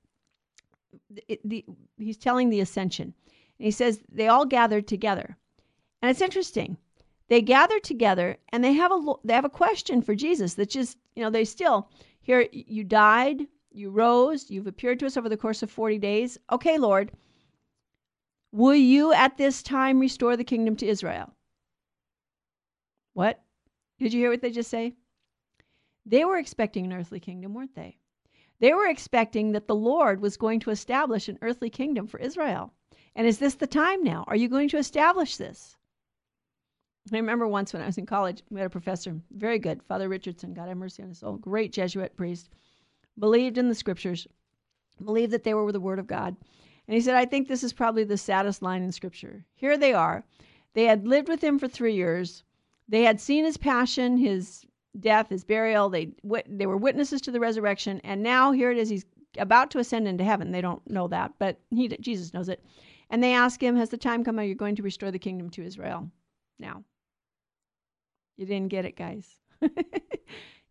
[1.44, 1.64] the
[1.98, 3.14] he's telling the ascension,
[3.58, 5.36] and he says they all gathered together,
[6.00, 6.76] and it's interesting.
[7.28, 10.98] They gather together, and they have a they have a question for Jesus that just
[11.14, 15.36] you know they still here you died you rose, you've appeared to us over the
[15.36, 16.38] course of 40 days.
[16.52, 17.10] Okay, Lord,
[18.52, 21.34] will you at this time restore the kingdom to Israel?
[23.14, 23.42] What?
[23.98, 24.94] Did you hear what they just say?
[26.06, 27.98] They were expecting an earthly kingdom, weren't they?
[28.60, 32.72] They were expecting that the Lord was going to establish an earthly kingdom for Israel.
[33.16, 34.24] And is this the time now?
[34.26, 35.76] Are you going to establish this?
[37.12, 40.08] I remember once when I was in college, we had a professor, very good, Father
[40.08, 42.48] Richardson, God have mercy on his soul, great Jesuit priest
[43.18, 44.26] believed in the scriptures,
[45.04, 46.36] believed that they were the word of God.
[46.86, 49.44] And he said, I think this is probably the saddest line in scripture.
[49.54, 50.24] Here they are.
[50.74, 52.43] They had lived with him for three years.
[52.88, 54.64] They had seen his passion, his
[54.98, 55.88] death, his burial.
[55.88, 56.10] They,
[56.46, 58.00] they were witnesses to the resurrection.
[58.04, 58.88] And now here it is.
[58.88, 59.04] He's
[59.38, 60.52] about to ascend into heaven.
[60.52, 62.64] They don't know that, but he, Jesus knows it.
[63.10, 64.38] And they ask him, Has the time come?
[64.38, 66.10] Are you going to restore the kingdom to Israel?
[66.58, 66.84] Now,
[68.36, 69.28] you didn't get it, guys.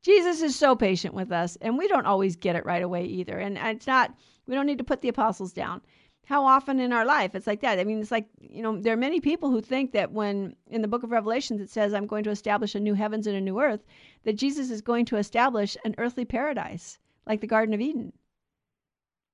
[0.02, 3.40] Jesus is so patient with us, and we don't always get it right away either.
[3.40, 4.14] And it's not,
[4.48, 5.82] we don't need to put the apostles down.
[6.26, 7.80] How often in our life it's like that?
[7.80, 10.82] I mean, it's like, you know, there are many people who think that when in
[10.82, 13.42] the book of Revelations it says, I'm going to establish a new heavens and a
[13.42, 13.82] new earth,
[14.24, 18.14] that Jesus is going to establish an earthly paradise like the Garden of Eden.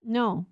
[0.03, 0.45] No.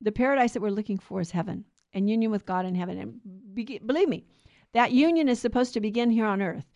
[0.00, 2.98] The paradise that we're looking for is heaven and union with God in heaven.
[2.98, 3.20] And
[3.54, 4.24] be, believe me,
[4.72, 6.66] that union is supposed to begin here on earth.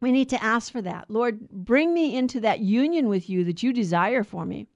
[0.00, 1.10] We need to ask for that.
[1.10, 4.66] Lord, bring me into that union with you that you desire for me.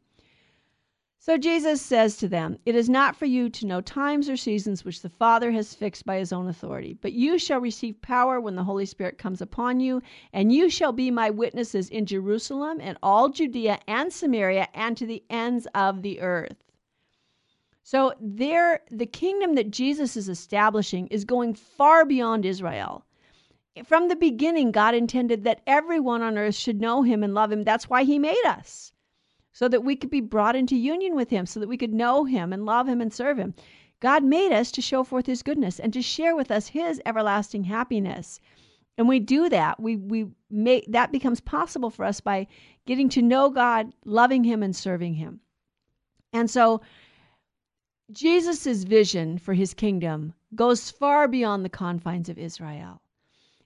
[1.22, 4.86] So Jesus says to them, It is not for you to know times or seasons
[4.86, 8.56] which the Father has fixed by his own authority, but you shall receive power when
[8.56, 10.00] the Holy Spirit comes upon you,
[10.32, 15.04] and you shall be my witnesses in Jerusalem and all Judea and Samaria and to
[15.04, 16.64] the ends of the earth.
[17.82, 23.04] So there the kingdom that Jesus is establishing is going far beyond Israel
[23.84, 27.62] from the beginning, God intended that everyone on earth should know him and love him.
[27.64, 28.92] That's why he made us,
[29.52, 32.24] so that we could be brought into union with him, so that we could know
[32.24, 33.54] him and love him and serve him.
[34.00, 37.64] God made us to show forth his goodness and to share with us his everlasting
[37.64, 38.40] happiness.
[38.96, 39.80] And we do that.
[39.80, 42.46] We we make that becomes possible for us by
[42.86, 45.40] getting to know God, loving him and serving him.
[46.32, 46.80] And so
[48.12, 53.00] Jesus' vision for his kingdom goes far beyond the confines of Israel.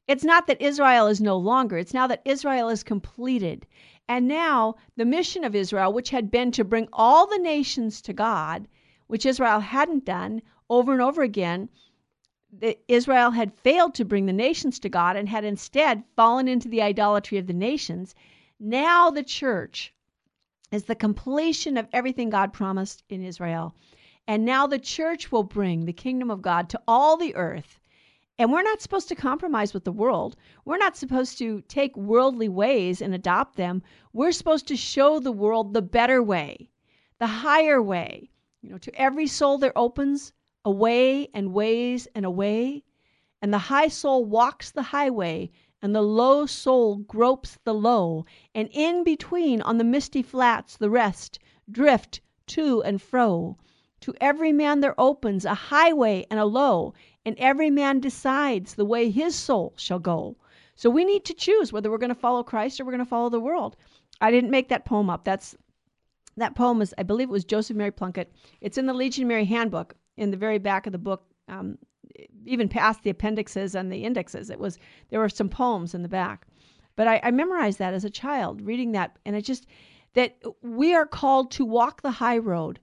[0.07, 3.67] It's not that Israel is no longer, it's now that Israel is completed.
[4.07, 8.13] And now the mission of Israel, which had been to bring all the nations to
[8.13, 8.69] God,
[9.07, 11.71] which Israel hadn't done over and over again,
[12.87, 16.83] Israel had failed to bring the nations to God and had instead fallen into the
[16.83, 18.15] idolatry of the nations.
[18.61, 19.95] Now the church
[20.71, 23.75] is the completion of everything God promised in Israel.
[24.27, 27.81] And now the church will bring the kingdom of God to all the earth.
[28.39, 30.37] And we're not supposed to compromise with the world.
[30.65, 33.83] We're not supposed to take worldly ways and adopt them.
[34.13, 36.69] We're supposed to show the world the better way,
[37.19, 38.31] the higher way.
[38.61, 40.33] You know, to every soul there opens
[40.65, 42.83] a way and ways and a way,
[43.41, 45.51] and the high soul walks the highway,
[45.83, 48.25] and the low soul gropes the low,
[48.55, 51.39] and in between on the misty flats the rest
[51.71, 53.59] drift to and fro.
[54.01, 56.95] To every man there opens a highway and a low,
[57.25, 60.37] and every man decides the way his soul shall go.
[60.77, 63.09] So we need to choose whether we're going to follow Christ or we're going to
[63.09, 63.77] follow the world.
[64.21, 65.25] I didn't make that poem up.
[65.25, 65.57] That's
[66.37, 68.33] that poem is, I believe it was Joseph Mary Plunkett.
[68.61, 71.79] It's in the Legionary Handbook in the very back of the book, um,
[72.45, 74.51] even past the appendixes and the indexes.
[74.51, 74.79] It was
[75.11, 76.47] there were some poems in the back,
[76.97, 79.67] but I, I memorized that as a child, reading that, and it just
[80.15, 82.81] that we are called to walk the high road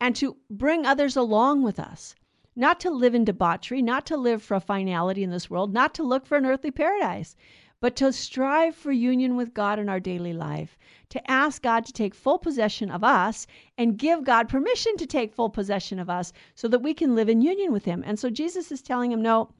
[0.00, 2.14] and to bring others along with us,
[2.54, 5.94] not to live in debauchery, not to live for a finality in this world, not
[5.94, 7.34] to look for an earthly paradise,
[7.80, 10.78] but to strive for union with God in our daily life,
[11.08, 13.46] to ask God to take full possession of us
[13.76, 17.28] and give God permission to take full possession of us so that we can live
[17.28, 18.04] in union with Him.
[18.06, 19.50] And so Jesus is telling him, No,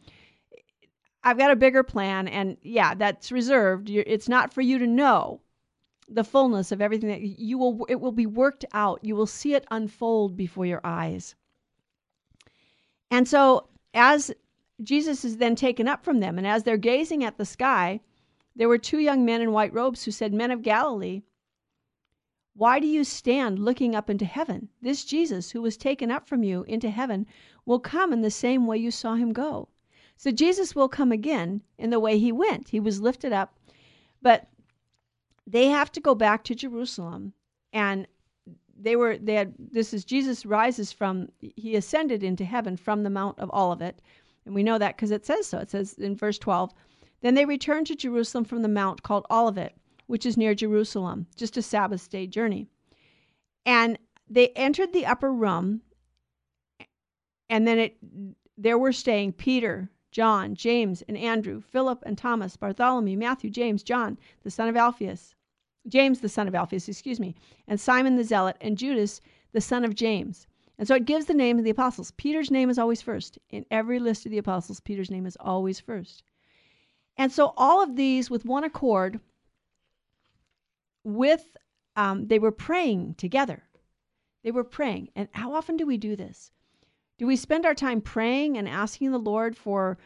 [1.25, 2.29] I've got a bigger plan.
[2.29, 3.91] And yeah, that's reserved.
[3.91, 5.41] It's not for you to know
[6.09, 9.55] the fullness of everything that you will it will be worked out you will see
[9.55, 11.35] it unfold before your eyes
[13.13, 14.33] and so as
[14.83, 18.01] jesus is then taken up from them and as they're gazing at the sky
[18.57, 21.23] there were two young men in white robes who said men of galilee
[22.55, 24.69] why do you stand looking up into heaven?
[24.83, 27.27] This jesus who was taken up from you into heaven
[27.65, 29.69] will come in the same way you saw him go.
[30.17, 32.69] So jesus will come again in the way he went.
[32.69, 33.59] He was lifted up.
[34.21, 34.49] But
[35.47, 37.33] they have to go back to Jerusalem
[37.73, 38.07] and
[38.83, 43.11] they were they had this is Jesus rises from he ascended into heaven from the
[43.11, 44.01] mount of Olivet.
[44.45, 45.59] And we know that because it says so.
[45.59, 46.73] It says in verse 12
[47.21, 49.77] then they returned to Jerusalem from the mount called Olivet
[50.07, 52.67] which is near Jerusalem just a Sabbath day journey.
[53.65, 55.83] And they entered the upper room
[57.49, 57.97] and then it
[58.57, 64.19] there were staying Peter John, James, and Andrew, Philip and Thomas, Bartholomew, Matthew, James, John,
[64.43, 65.35] the son of Alphaeus,
[65.89, 67.35] James, the son of Alphaeus, excuse me,
[67.67, 69.21] and Simon the Zealot, and Judas,
[69.53, 70.47] the son of James.
[70.79, 72.13] And so it gives the name of the apostles.
[72.13, 73.39] Peter's name is always first.
[73.51, 76.23] In every list of the apostles, Peter's name is always first.
[77.17, 79.21] And so all of these, with one accord,
[81.05, 81.57] with
[81.97, 83.63] um, they were praying together.
[84.43, 85.11] They were praying.
[85.15, 86.51] And how often do we do this?
[87.19, 89.99] Do we spend our time praying and asking the Lord for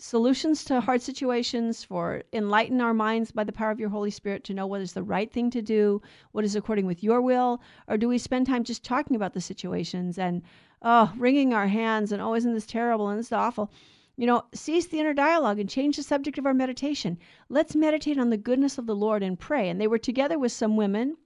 [0.00, 4.44] solutions to hard situations, for enlighten our minds by the power of your Holy Spirit
[4.44, 6.00] to know what is the right thing to do,
[6.32, 7.60] what is according with your will?
[7.88, 10.42] Or do we spend time just talking about the situations and
[10.82, 13.72] oh, wringing our hands and oh, isn't this terrible and this is awful?
[14.16, 17.18] You know, cease the inner dialogue and change the subject of our meditation.
[17.48, 19.68] Let's meditate on the goodness of the Lord and pray.
[19.68, 21.16] And they were together with some women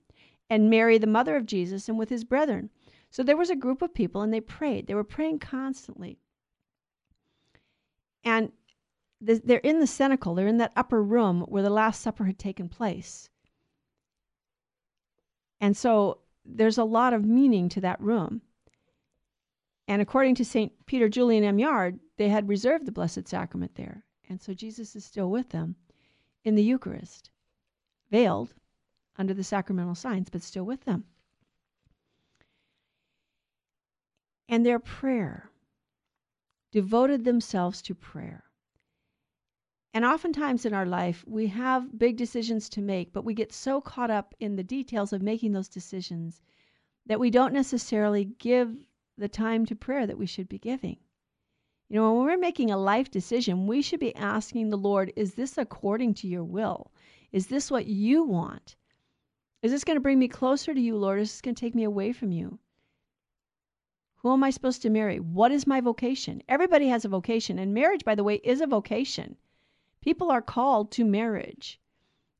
[0.48, 2.70] and Mary, the mother of Jesus, and with his brethren.
[3.10, 4.86] So there was a group of people and they prayed.
[4.86, 6.18] They were praying constantly.
[8.24, 8.52] And
[9.24, 12.68] they're in the cenacle, they're in that upper room where the Last Supper had taken
[12.68, 13.30] place.
[15.60, 18.42] And so there's a lot of meaning to that room.
[19.86, 20.72] And according to St.
[20.86, 24.04] Peter Julian Eymard, they had reserved the Blessed Sacrament there.
[24.28, 25.76] And so Jesus is still with them
[26.44, 27.30] in the Eucharist,
[28.10, 28.54] veiled
[29.16, 31.04] under the sacramental signs, but still with them.
[34.52, 35.50] and their prayer,
[36.72, 38.44] devoted themselves to prayer.
[39.94, 43.80] And oftentimes in our life, we have big decisions to make, but we get so
[43.80, 46.40] caught up in the details of making those decisions
[47.04, 48.74] that we don't necessarily give
[49.18, 50.96] the time to prayer that we should be giving.
[51.90, 55.34] You know, when we're making a life decision, we should be asking the Lord, is
[55.34, 56.90] this according to your will?
[57.32, 58.76] Is this what you want?
[59.60, 61.20] Is this going to bring me closer to you, Lord?
[61.20, 62.58] Is this going to take me away from you?
[64.16, 65.20] Who am I supposed to marry?
[65.20, 66.42] What is my vocation?
[66.48, 69.36] Everybody has a vocation, and marriage, by the way, is a vocation.
[70.02, 71.80] People are called to marriage.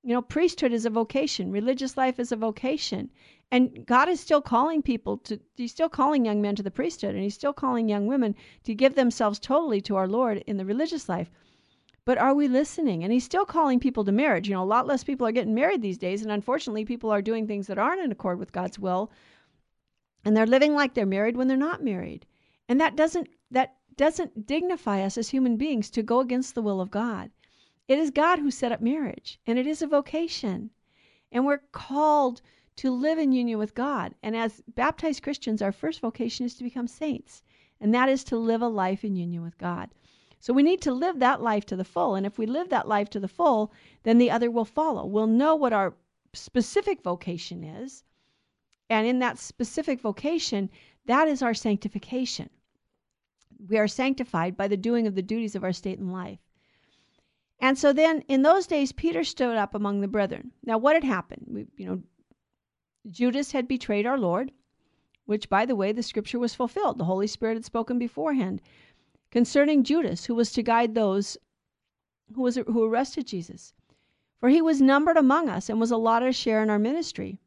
[0.02, 3.10] You know, priesthood is a vocation, religious life is a vocation.
[3.50, 7.14] And God is still calling people to, He's still calling young men to the priesthood,
[7.14, 8.34] and He's still calling young women
[8.64, 11.30] to give themselves totally to our Lord in the religious life.
[12.04, 13.02] But are we listening?
[13.02, 14.48] And He's still calling people to marriage.
[14.48, 17.22] You know, a lot less people are getting married these days, and unfortunately, people are
[17.22, 19.10] doing things that aren't in accord with God's will
[20.24, 22.26] and they're living like they're married when they're not married.
[22.68, 26.80] And that doesn't that doesn't dignify us as human beings to go against the will
[26.80, 27.30] of God.
[27.92, 30.70] It is God who set up marriage, and it is a vocation.
[31.30, 32.40] And we're called
[32.76, 34.14] to live in union with God.
[34.22, 37.42] And as baptized Christians, our first vocation is to become saints,
[37.82, 39.90] and that is to live a life in union with God.
[40.40, 42.14] So we need to live that life to the full.
[42.14, 43.74] And if we live that life to the full,
[44.04, 45.04] then the other will follow.
[45.04, 45.92] We'll know what our
[46.32, 48.04] specific vocation is,
[48.88, 50.70] and in that specific vocation,
[51.04, 52.48] that is our sanctification.
[53.68, 56.38] We are sanctified by the doing of the duties of our state in life.
[57.62, 60.50] And so then in those days, Peter stood up among the brethren.
[60.64, 61.46] Now, what had happened?
[61.48, 62.02] We, you know,
[63.08, 64.50] Judas had betrayed our Lord,
[65.26, 66.98] which, by the way, the scripture was fulfilled.
[66.98, 68.60] The Holy Spirit had spoken beforehand
[69.30, 71.38] concerning Judas, who was to guide those
[72.34, 73.72] who, was, who arrested Jesus.
[74.40, 77.38] For he was numbered among us and was allotted a share in our ministry.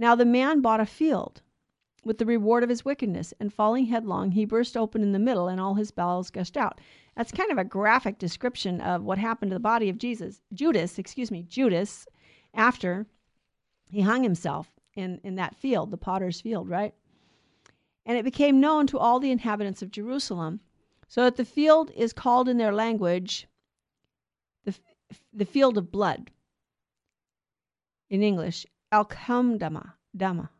[0.00, 1.42] Now the man bought a field
[2.04, 5.48] with the reward of his wickedness, and falling headlong, he burst open in the middle,
[5.48, 6.80] and all his bowels gushed out.
[7.16, 10.98] That's kind of a graphic description of what happened to the body of Jesus, Judas,
[10.98, 12.06] excuse me, Judas,
[12.54, 13.06] after
[13.90, 16.94] he hung himself in, in that field, the potter's field, right?
[18.06, 20.60] And it became known to all the inhabitants of Jerusalem,
[21.08, 23.46] so that the field is called in their language
[24.64, 24.74] the,
[25.32, 26.30] the field of blood
[28.10, 30.50] in English, Akeldama, Dama.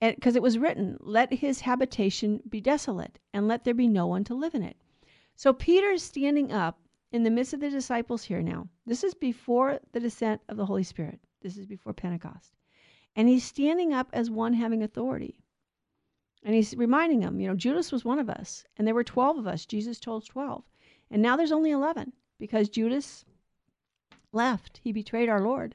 [0.00, 4.06] And because it was written, let his habitation be desolate, and let there be no
[4.06, 4.76] one to live in it.
[5.34, 6.78] So Peter is standing up
[7.12, 8.68] in the midst of the disciples here now.
[8.84, 11.20] This is before the descent of the Holy Spirit.
[11.40, 12.52] This is before Pentecost.
[13.14, 15.38] And he's standing up as one having authority.
[16.42, 19.38] And he's reminding them, you know, Judas was one of us, and there were 12
[19.38, 19.64] of us.
[19.66, 20.62] Jesus told 12.
[21.10, 23.24] And now there's only 11 because Judas
[24.32, 24.80] left.
[24.84, 25.74] He betrayed our Lord.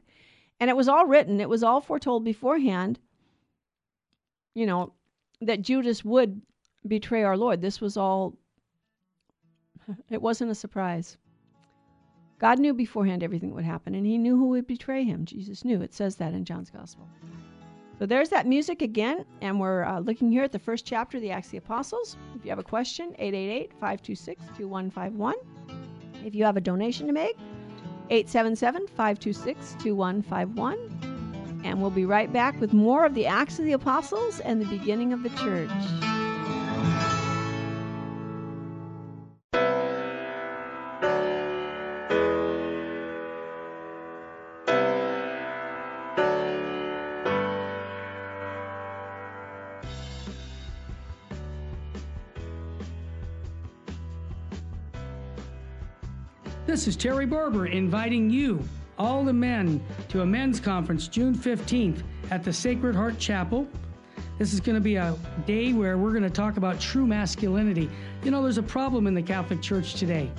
[0.59, 2.99] And it was all written, it was all foretold beforehand,
[4.53, 4.93] you know,
[5.41, 6.41] that Judas would
[6.87, 7.61] betray our Lord.
[7.61, 8.37] This was all,
[10.09, 11.17] it wasn't a surprise.
[12.39, 15.25] God knew beforehand everything would happen, and he knew who would betray him.
[15.25, 15.81] Jesus knew.
[15.81, 17.07] It says that in John's Gospel.
[17.99, 21.21] So there's that music again, and we're uh, looking here at the first chapter of
[21.21, 22.17] the Acts of the Apostles.
[22.35, 25.35] If you have a question, 888 526 2151.
[26.25, 27.37] If you have a donation to make,
[28.09, 31.10] 877 526 2151.
[31.63, 34.65] And we'll be right back with more of the Acts of the Apostles and the
[34.65, 35.69] beginning of the church.
[56.71, 58.63] This is Terry Barber inviting you,
[59.01, 63.67] all the men, to a men's conference June 15th at the Sacred Heart Chapel.
[64.37, 67.89] This is going to be a day where we're going to talk about true masculinity.
[68.23, 70.29] You know, there's a problem in the Catholic Church today.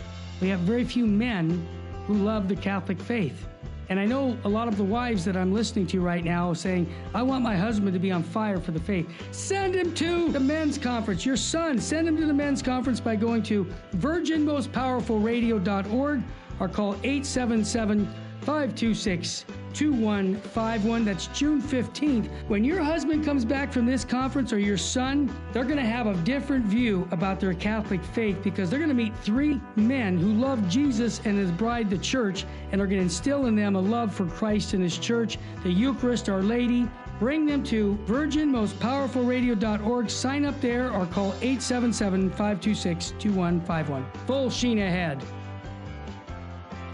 [0.40, 1.66] We have very few men
[2.06, 3.48] who love the Catholic faith.
[3.88, 6.86] And I know a lot of the wives that I'm listening to right now saying,
[7.14, 9.08] I want my husband to be on fire for the faith.
[9.32, 11.26] Send him to the men's conference.
[11.26, 16.22] Your son, send him to the men's conference by going to virginmostpowerfulradio.org
[16.60, 18.08] or call 877
[18.42, 21.04] 526 2151.
[21.04, 22.28] That's June 15th.
[22.48, 26.06] When your husband comes back from this conference or your son, they're going to have
[26.06, 30.34] a different view about their Catholic faith because they're going to meet three men who
[30.34, 33.80] love Jesus and his bride, the church, and are going to instill in them a
[33.80, 36.88] love for Christ and his church, the Eucharist, Our Lady.
[37.18, 40.10] Bring them to virginmostpowerfulradio.org.
[40.10, 44.04] Sign up there or call 877 526 2151.
[44.26, 45.22] Full sheen ahead.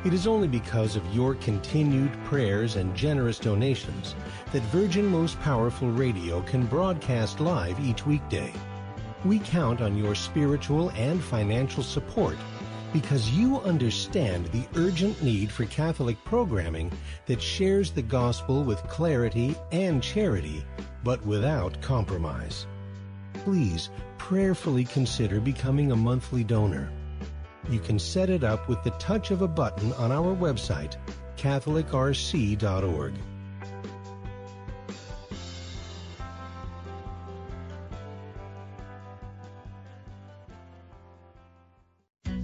[0.04, 4.14] It is only because of your continued prayers and generous donations
[4.52, 8.52] that Virgin Most Powerful Radio can broadcast live each weekday.
[9.24, 12.36] We count on your spiritual and financial support
[12.92, 16.92] because you understand the urgent need for Catholic programming
[17.26, 20.64] that shares the gospel with clarity and charity,
[21.02, 22.68] but without compromise.
[23.34, 26.88] Please prayerfully consider becoming a monthly donor
[27.70, 30.96] you can set it up with the touch of a button on our website,
[31.36, 33.14] CatholicRC.org.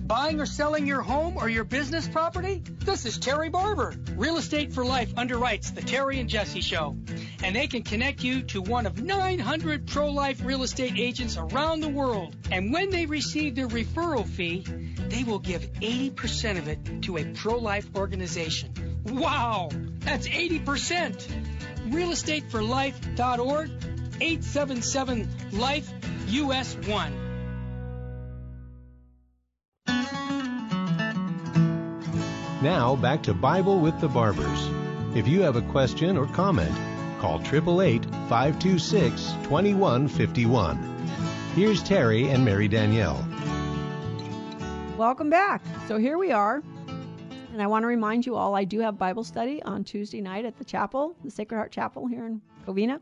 [0.07, 2.62] Buying or selling your home or your business property?
[2.85, 3.95] This is Terry Barber.
[4.16, 6.97] Real Estate for Life underwrites The Terry and Jesse Show.
[7.45, 11.80] And they can connect you to one of 900 pro life real estate agents around
[11.80, 12.34] the world.
[12.51, 14.64] And when they receive their referral fee,
[15.11, 18.72] they will give 80% of it to a pro life organization.
[19.05, 19.68] Wow!
[20.01, 21.26] That's 80%!
[21.90, 23.70] realestateforlife.org
[24.20, 25.92] 877 Life
[26.28, 27.20] US 1.
[32.62, 34.70] Now back to Bible with the Barbers.
[35.14, 36.74] If you have a question or comment,
[37.25, 40.77] call 888 526 2151.
[41.55, 43.27] Here's Terry and Mary Danielle.
[44.99, 45.62] Welcome back.
[45.89, 46.62] So here we are.
[47.51, 50.45] And I want to remind you all I do have Bible study on Tuesday night
[50.45, 53.01] at the chapel, the Sacred Heart Chapel here in Covina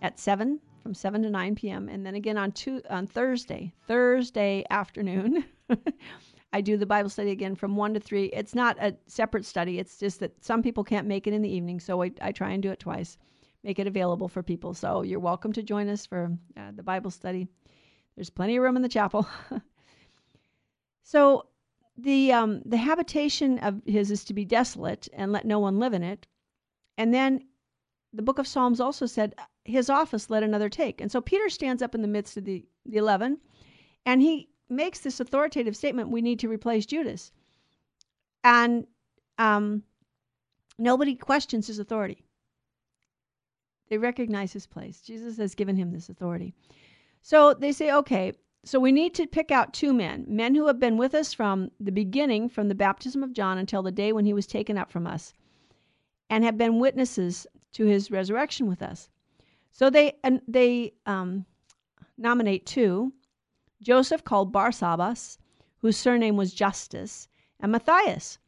[0.00, 1.88] at 7 from 7 to 9 p.m.
[1.88, 5.44] and then again on two, on Thursday, Thursday afternoon.
[6.52, 8.26] I do the Bible study again from 1 to 3.
[8.26, 9.80] It's not a separate study.
[9.80, 12.50] It's just that some people can't make it in the evening, so I, I try
[12.50, 13.18] and do it twice.
[13.62, 14.74] Make it available for people.
[14.74, 17.46] So you're welcome to join us for uh, the Bible study.
[18.16, 19.26] There's plenty of room in the chapel.
[21.02, 21.46] so
[21.98, 25.92] the um, the habitation of his is to be desolate and let no one live
[25.92, 26.26] in it.
[26.96, 27.44] And then
[28.12, 29.34] the book of Psalms also said
[29.64, 31.00] his office let another take.
[31.00, 33.38] And so Peter stands up in the midst of the, the 11
[34.06, 37.32] and he makes this authoritative statement we need to replace Judas.
[38.42, 38.86] And
[39.38, 39.82] um,
[40.78, 42.24] nobody questions his authority.
[43.90, 45.00] They recognize his place.
[45.00, 46.54] Jesus has given him this authority.
[47.22, 48.32] So they say, okay,
[48.64, 51.70] so we need to pick out two men, men who have been with us from
[51.80, 54.90] the beginning, from the baptism of John until the day when he was taken up
[54.90, 55.34] from us,
[56.28, 59.08] and have been witnesses to his resurrection with us.
[59.72, 61.46] So they and they um,
[62.18, 63.12] nominate two
[63.80, 65.38] Joseph called Barsabbas,
[65.78, 67.28] whose surname was Justus,
[67.60, 68.38] and Matthias.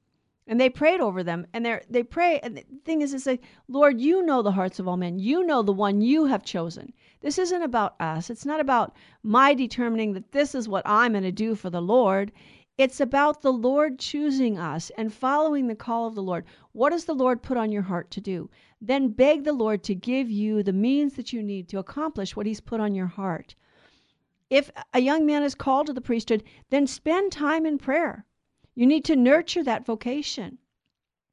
[0.47, 2.41] And they prayed over them, and they they pray.
[2.41, 5.19] And the thing is, is like, Lord, you know the hearts of all men.
[5.19, 6.93] You know the one you have chosen.
[7.21, 8.29] This isn't about us.
[8.29, 11.81] It's not about my determining that this is what I'm going to do for the
[11.81, 12.33] Lord.
[12.79, 16.45] It's about the Lord choosing us and following the call of the Lord.
[16.73, 18.51] What does the Lord put on your heart to do?
[18.81, 22.47] Then beg the Lord to give you the means that you need to accomplish what
[22.47, 23.55] He's put on your heart.
[24.51, 28.27] If a young man is called to the priesthood, then spend time in prayer.
[28.75, 30.59] You need to nurture that vocation.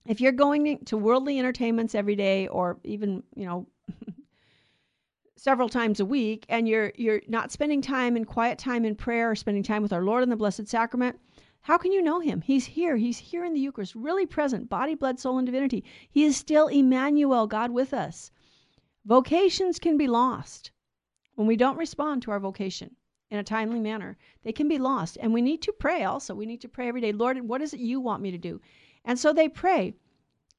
[0.05, 3.67] If you're going to worldly entertainments every day or even, you know,
[5.37, 9.31] several times a week and you're you're not spending time in quiet time in prayer
[9.31, 11.17] or spending time with our Lord in the Blessed Sacrament,
[11.61, 12.41] how can you know him?
[12.41, 12.97] He's here.
[12.97, 15.83] He's here in the Eucharist, really present, body, blood, soul, and divinity.
[16.09, 18.31] He is still Emmanuel, God with us.
[19.05, 20.71] Vocations can be lost
[21.35, 22.95] when we don't respond to our vocation
[23.31, 24.17] in a timely manner.
[24.43, 25.17] They can be lost.
[25.21, 26.33] And we need to pray also.
[26.35, 28.59] We need to pray every day, Lord, what is it you want me to do?
[29.05, 29.93] And so they pray,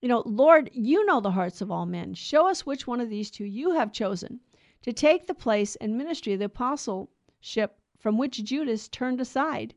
[0.00, 2.14] you know, Lord, you know the hearts of all men.
[2.14, 4.40] Show us which one of these two you have chosen
[4.82, 9.74] to take the place and ministry of the apostleship from which Judas turned aside,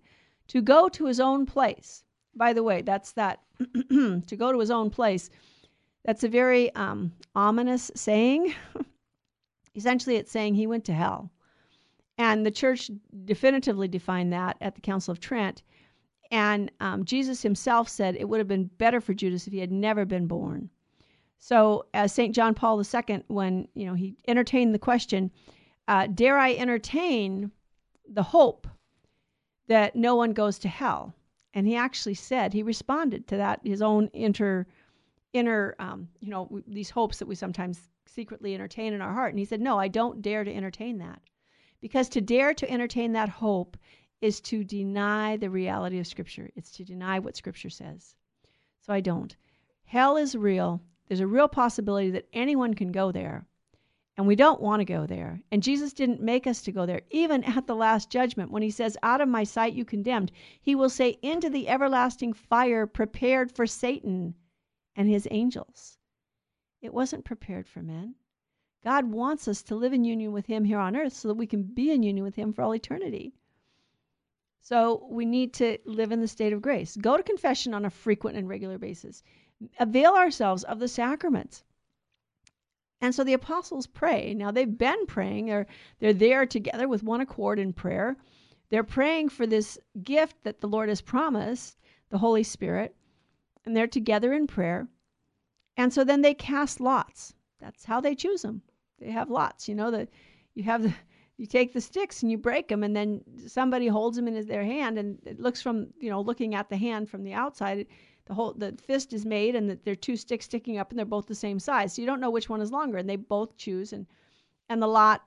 [0.48, 2.04] to go to his own place.
[2.36, 3.42] By the way, that's that
[3.90, 5.30] to go to his own place.
[6.06, 8.56] That's a very um, ominous saying.
[9.76, 11.32] Essentially, it's saying he went to hell.
[12.18, 12.92] And the church
[13.26, 15.64] definitively defined that at the Council of Trent.
[16.32, 19.72] And um, Jesus himself said it would have been better for Judas if he had
[19.72, 20.70] never been born.
[21.38, 22.34] So, as St.
[22.34, 25.30] John Paul II, when you know he entertained the question,
[25.88, 27.52] uh, "Dare I entertain
[28.08, 28.68] the hope
[29.68, 31.14] that no one goes to hell?"
[31.54, 34.66] And he actually said he responded to that his own inner,
[35.34, 39.32] inner, um, you know, these hopes that we sometimes secretly entertain in our heart.
[39.32, 41.22] And he said, "No, I don't dare to entertain that."
[41.84, 43.76] Because to dare to entertain that hope
[44.22, 46.50] is to deny the reality of Scripture.
[46.56, 48.16] It's to deny what Scripture says.
[48.80, 49.36] So I don't.
[49.84, 50.82] Hell is real.
[51.06, 53.46] There's a real possibility that anyone can go there.
[54.16, 55.42] And we don't want to go there.
[55.52, 57.02] And Jesus didn't make us to go there.
[57.12, 60.32] Even at the last judgment, when he says, Out of my sight you condemned,
[60.62, 64.36] he will say, Into the everlasting fire prepared for Satan
[64.96, 65.98] and his angels.
[66.82, 68.16] It wasn't prepared for men.
[68.84, 71.48] God wants us to live in union with Him here on earth so that we
[71.48, 73.34] can be in union with Him for all eternity.
[74.60, 76.98] So we need to live in the state of grace.
[76.98, 79.24] Go to confession on a frequent and regular basis.
[79.80, 81.64] Avail ourselves of the sacraments.
[83.00, 84.34] And so the apostles pray.
[84.34, 85.46] Now they've been praying.
[85.46, 85.68] They're
[86.00, 88.18] they're there together with one accord in prayer.
[88.70, 91.78] They're praying for this gift that the Lord has promised,
[92.10, 92.96] the Holy Spirit,
[93.66, 94.90] and they're together in prayer.
[95.78, 97.34] And so then they cast lots.
[97.60, 98.62] That's how they choose them
[99.04, 99.68] they have lots.
[99.68, 100.10] You know, that
[100.56, 100.94] you have the
[101.38, 104.64] you take the sticks and you break them, and then somebody holds them in their
[104.64, 107.88] hand, and it looks from you know looking at the hand from the outside,
[108.26, 110.98] the whole the fist is made, and the, there are two sticks sticking up, and
[110.98, 111.94] they're both the same size.
[111.94, 114.06] So you don't know which one is longer, and they both choose, and
[114.70, 115.24] and the lot,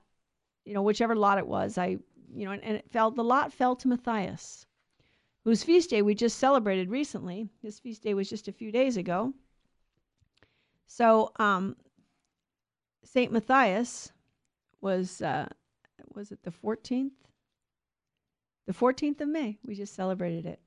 [0.65, 1.97] you know, whichever lot it was, I
[2.35, 3.11] you know, and, and it fell.
[3.11, 4.65] The lot fell to Matthias,
[5.43, 7.49] whose feast day we just celebrated recently.
[7.61, 9.33] His feast day was just a few days ago.
[10.87, 11.75] So um,
[13.07, 14.11] Saint Matthias
[14.81, 15.47] was uh,
[16.13, 17.11] was it the 14th?
[18.65, 19.57] The 14th of May.
[19.65, 20.59] We just celebrated it.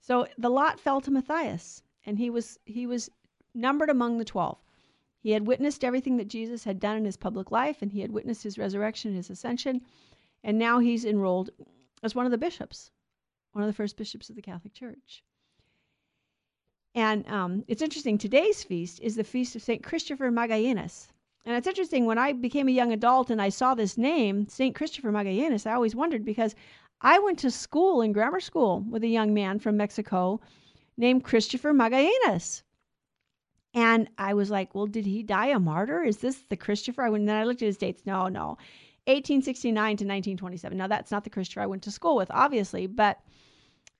[0.00, 3.10] So the lot fell to Matthias, and he was he was
[3.54, 4.58] numbered among the 12.
[5.20, 8.10] He had witnessed everything that Jesus had done in his public life, and he had
[8.10, 9.82] witnessed his resurrection, his ascension,
[10.42, 11.50] and now he's enrolled
[12.02, 12.90] as one of the bishops,
[13.52, 15.22] one of the first bishops of the Catholic Church.
[16.94, 18.18] And um, it's interesting.
[18.18, 21.08] Today's feast is the feast of Saint Christopher Magallanes.
[21.46, 24.74] And it's interesting, when I became a young adult and I saw this name, St.
[24.74, 26.56] Christopher Magallanes, I always wondered because
[27.00, 30.40] I went to school in grammar school with a young man from Mexico
[30.96, 32.62] named Christopher Magallanes.
[33.74, 36.02] And I was like, well, did he die a martyr?
[36.02, 37.04] Is this the Christopher?
[37.04, 38.02] I went, and then I looked at his dates.
[38.06, 38.58] No, no.
[39.04, 40.76] 1869 to 1927.
[40.76, 43.20] Now, that's not the Christopher I went to school with, obviously, but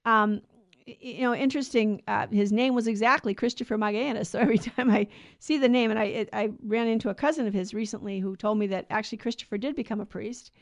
[0.05, 0.40] um,
[0.87, 2.03] you know, interesting.
[2.07, 4.26] Uh, his name was exactly Christopher Magallanes.
[4.37, 5.09] So every time I
[5.39, 8.37] see the name, and I it, I ran into a cousin of his recently who
[8.37, 10.53] told me that actually Christopher did become a priest,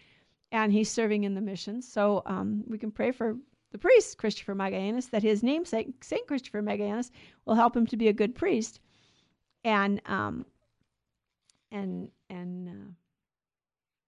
[0.51, 1.91] and he's serving in the missions.
[1.91, 3.37] So um, we can pray for
[3.72, 7.11] the priest Christopher Magallanes that his namesake Saint Christopher Magallanes
[7.45, 8.81] will help him to be a good priest,
[9.62, 10.47] and um,
[11.70, 12.93] and and uh,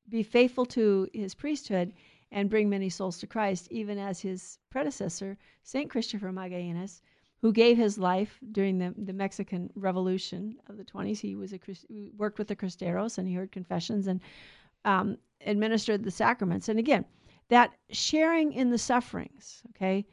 [0.09, 1.93] be faithful to his priesthood
[2.33, 5.89] and bring many souls to Christ, even as his predecessor, St.
[5.89, 7.01] Christopher Magallanes,
[7.41, 11.21] who gave his life during the, the Mexican Revolution of the 20s.
[11.21, 11.61] He was a
[12.17, 14.21] worked with the Cristeros and he heard confessions and
[14.85, 16.69] um, administered the sacraments.
[16.69, 17.05] And again,
[17.49, 20.07] that sharing in the sufferings, okay?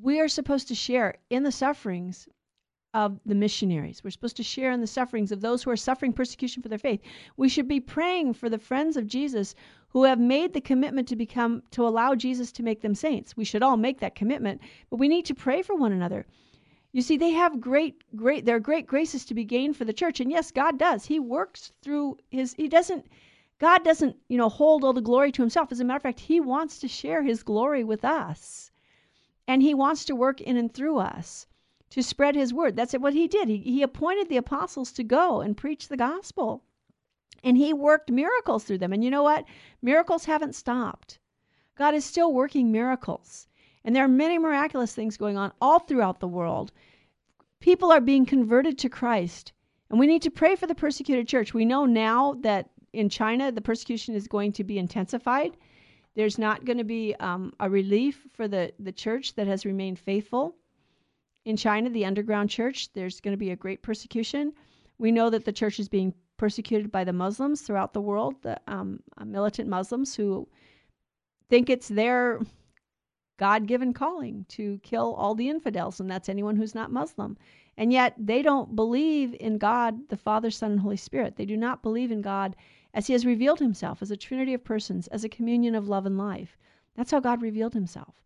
[0.00, 2.28] We are supposed to share in the sufferings
[2.94, 4.04] of the missionaries.
[4.04, 6.78] We're supposed to share in the sufferings of those who are suffering persecution for their
[6.78, 7.00] faith.
[7.36, 9.56] We should be praying for the friends of Jesus
[9.88, 13.36] who have made the commitment to become to allow Jesus to make them saints.
[13.36, 16.24] We should all make that commitment, but we need to pray for one another.
[16.92, 19.92] You see, they have great, great, there are great graces to be gained for the
[19.92, 20.20] church.
[20.20, 21.04] And yes, God does.
[21.04, 23.06] He works through his, he doesn't,
[23.58, 25.72] God doesn't, you know, hold all the glory to himself.
[25.72, 28.70] As a matter of fact, he wants to share his glory with us.
[29.48, 31.48] And he wants to work in and through us
[31.94, 32.74] to spread his word.
[32.74, 33.48] That's what he did.
[33.48, 36.64] He, he appointed the apostles to go and preach the gospel.
[37.44, 38.92] And he worked miracles through them.
[38.92, 39.44] And you know what?
[39.80, 41.20] Miracles haven't stopped.
[41.76, 43.46] God is still working miracles.
[43.84, 46.72] And there are many miraculous things going on all throughout the world.
[47.60, 49.52] People are being converted to Christ.
[49.88, 51.54] And we need to pray for the persecuted church.
[51.54, 55.56] We know now that in China, the persecution is going to be intensified.
[56.16, 60.00] There's not going to be um, a relief for the, the church that has remained
[60.00, 60.56] faithful
[61.44, 64.52] in China, the underground church, there's going to be a great persecution.
[64.98, 68.58] We know that the church is being persecuted by the Muslims throughout the world, the
[68.66, 70.48] um, uh, militant Muslims who
[71.50, 72.40] think it's their
[73.36, 77.36] God given calling to kill all the infidels, and that's anyone who's not Muslim.
[77.76, 81.36] And yet they don't believe in God, the Father, Son, and Holy Spirit.
[81.36, 82.56] They do not believe in God
[82.94, 86.06] as He has revealed Himself, as a trinity of persons, as a communion of love
[86.06, 86.56] and life.
[86.96, 88.22] That's how God revealed Himself.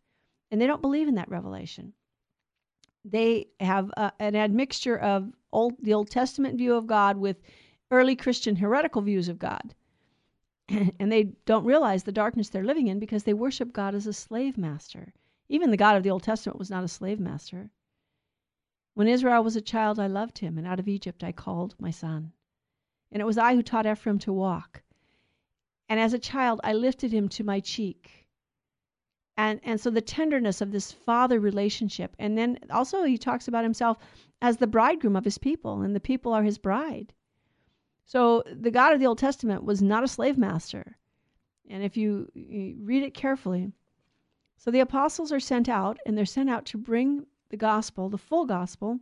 [0.50, 1.94] And they don't believe in that revelation
[3.11, 7.40] they have an admixture of old the Old Testament view of God with
[7.90, 9.74] early Christian heretical views of God.
[10.68, 14.12] and they don't realize the darkness they're living in because they worship God as a
[14.12, 15.14] slave master.
[15.48, 17.70] Even the God of the Old Testament was not a slave master.
[18.94, 21.90] When Israel was a child, I loved him, and out of Egypt I called my
[21.90, 22.32] son.
[23.11, 24.82] And it was I who taught Ephraim to walk.
[25.88, 28.27] And as a child, I lifted him to my cheek
[29.39, 32.14] and and so the tenderness of this father relationship.
[32.18, 33.97] And then also he talks about himself
[34.43, 37.14] as the bridegroom of his people and the people are his bride.
[38.05, 40.99] So the god of the old testament was not a slave master.
[41.70, 43.72] And if you, you read it carefully
[44.57, 48.18] so the apostles are sent out and they're sent out to bring the gospel the
[48.18, 48.99] full gospel.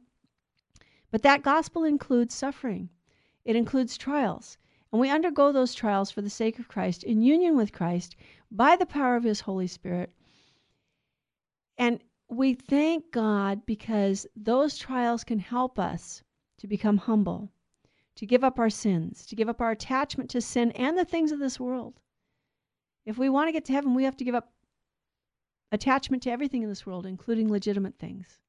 [1.11, 2.91] But that gospel includes suffering.
[3.43, 4.59] It includes trials.
[4.93, 8.17] And we undergo those trials for the sake of Christ in union with Christ
[8.51, 10.13] by the power of his Holy Spirit
[11.79, 16.23] and we thank God because those trials can help us
[16.59, 17.53] to become humble,
[18.17, 21.33] to give up our sins, to give up our attachment to sin and the things
[21.33, 22.01] of this world.
[23.05, 24.53] If we want to get to heaven, we have to give up
[25.71, 28.41] attachment to everything in this world, including legitimate things.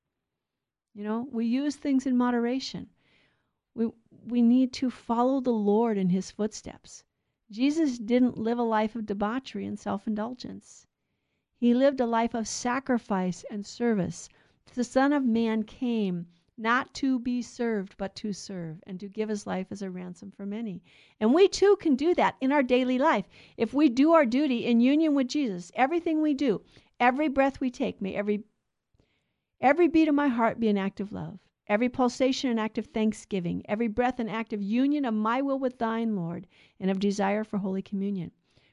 [0.93, 2.89] You know, we use things in moderation.
[3.75, 3.91] We
[4.25, 7.03] we need to follow the Lord in his footsteps.
[7.51, 10.87] Jesus didn't live a life of debauchery and self indulgence.
[11.59, 14.29] He lived a life of sacrifice and service.
[14.75, 19.29] The Son of Man came not to be served, but to serve, and to give
[19.29, 20.83] his life as a ransom for many.
[21.19, 23.27] And we too can do that in our daily life.
[23.57, 26.61] If we do our duty in union with Jesus, everything we do,
[26.99, 28.43] every breath we take, may every
[29.59, 32.85] every beat of my heart be an act of love, every pulsation an act of
[32.87, 36.45] thanksgiving, every breath an act of union of my will with thine, Lord,
[36.79, 38.31] and of desire for holy communion.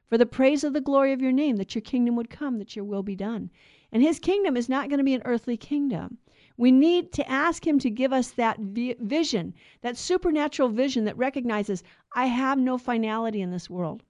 [0.08, 2.76] For the praise of the glory of your name, that your kingdom would come, that
[2.76, 3.50] your will be done.
[3.90, 6.18] And his kingdom is not going to be an earthly kingdom.
[6.56, 11.82] We need to ask Him to give us that vision, that supernatural vision that recognizes
[12.12, 14.04] I have no finality in this world.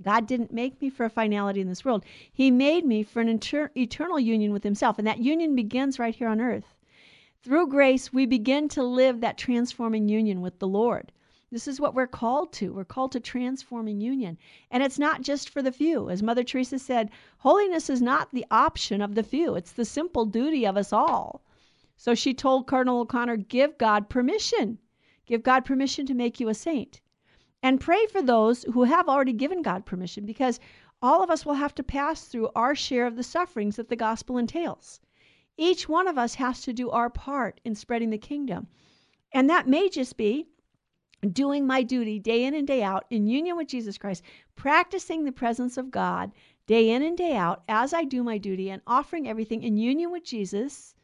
[0.00, 2.04] God didn't make me for a finality in this world.
[2.32, 4.98] He made me for an inter- eternal union with Himself.
[4.98, 6.74] And that union begins right here on earth.
[7.42, 11.12] Through grace, we begin to live that transforming union with the Lord.
[11.54, 12.72] This is what we're called to.
[12.72, 14.38] We're called to transforming union.
[14.72, 16.10] And it's not just for the few.
[16.10, 20.24] As Mother Teresa said, holiness is not the option of the few, it's the simple
[20.24, 21.44] duty of us all.
[21.96, 24.80] So she told Cardinal O'Connor, give God permission.
[25.26, 27.00] Give God permission to make you a saint.
[27.62, 30.58] And pray for those who have already given God permission because
[31.00, 33.94] all of us will have to pass through our share of the sufferings that the
[33.94, 34.98] gospel entails.
[35.56, 38.66] Each one of us has to do our part in spreading the kingdom.
[39.30, 40.48] And that may just be
[41.32, 44.22] doing my duty day in and day out in union with Jesus Christ,
[44.56, 46.32] practicing the presence of God
[46.66, 50.10] day in and day out as I do my duty and offering everything in union
[50.10, 50.94] with Jesus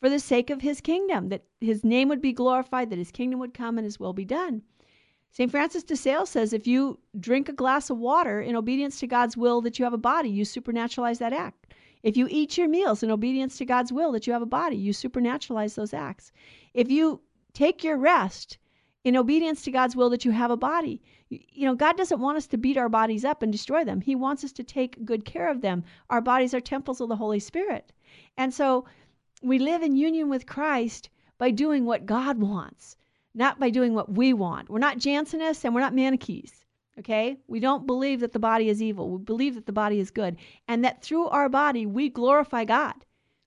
[0.00, 3.40] for the sake of his kingdom, that his name would be glorified, that his kingdom
[3.40, 4.62] would come and his will be done.
[5.30, 5.50] St.
[5.50, 9.36] Francis de Sales says if you drink a glass of water in obedience to God's
[9.36, 11.74] will that you have a body, you supernaturalize that act.
[12.04, 14.76] If you eat your meals in obedience to God's will that you have a body,
[14.76, 16.30] you supernaturalize those acts.
[16.74, 17.20] If you
[17.52, 18.58] take your rest
[19.04, 21.00] in obedience to God's will that you have a body.
[21.28, 24.00] You know, God doesn't want us to beat our bodies up and destroy them.
[24.00, 25.84] He wants us to take good care of them.
[26.10, 27.92] Our bodies are temples of the Holy Spirit.
[28.36, 28.86] And so
[29.42, 32.96] we live in union with Christ by doing what God wants,
[33.34, 34.70] not by doing what we want.
[34.70, 36.64] We're not Jansenists and we're not Manichees.
[36.98, 37.36] Okay?
[37.48, 39.10] We don't believe that the body is evil.
[39.10, 40.36] We believe that the body is good.
[40.68, 42.94] And that through our body, we glorify God.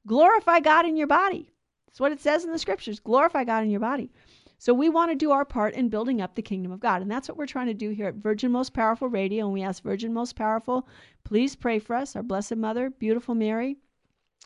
[0.05, 1.51] Glorify God in your body.
[1.87, 2.99] That's what it says in the scriptures.
[2.99, 4.11] Glorify God in your body.
[4.59, 7.01] So we want to do our part in building up the kingdom of God.
[7.01, 9.45] And that's what we're trying to do here at Virgin Most Powerful Radio.
[9.45, 10.87] And we ask Virgin Most Powerful,
[11.23, 13.77] please pray for us, our Blessed Mother, beautiful Mary.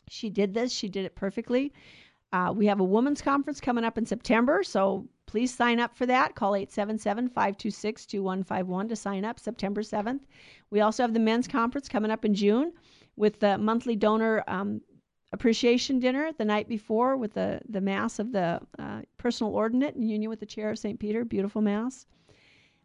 [0.08, 1.72] She did this, she did it perfectly.
[2.32, 6.06] Uh, we have a women's conference coming up in September, so please sign up for
[6.06, 6.34] that.
[6.34, 10.20] Call 877 526 2151 to sign up September 7th.
[10.70, 12.72] We also have the men's conference coming up in June
[13.16, 14.80] with the monthly donor um,
[15.32, 20.08] appreciation dinner the night before with the, the Mass of the uh, Personal Ordinariate in
[20.08, 20.98] union with the Chair of St.
[20.98, 21.24] Peter.
[21.24, 22.06] Beautiful Mass.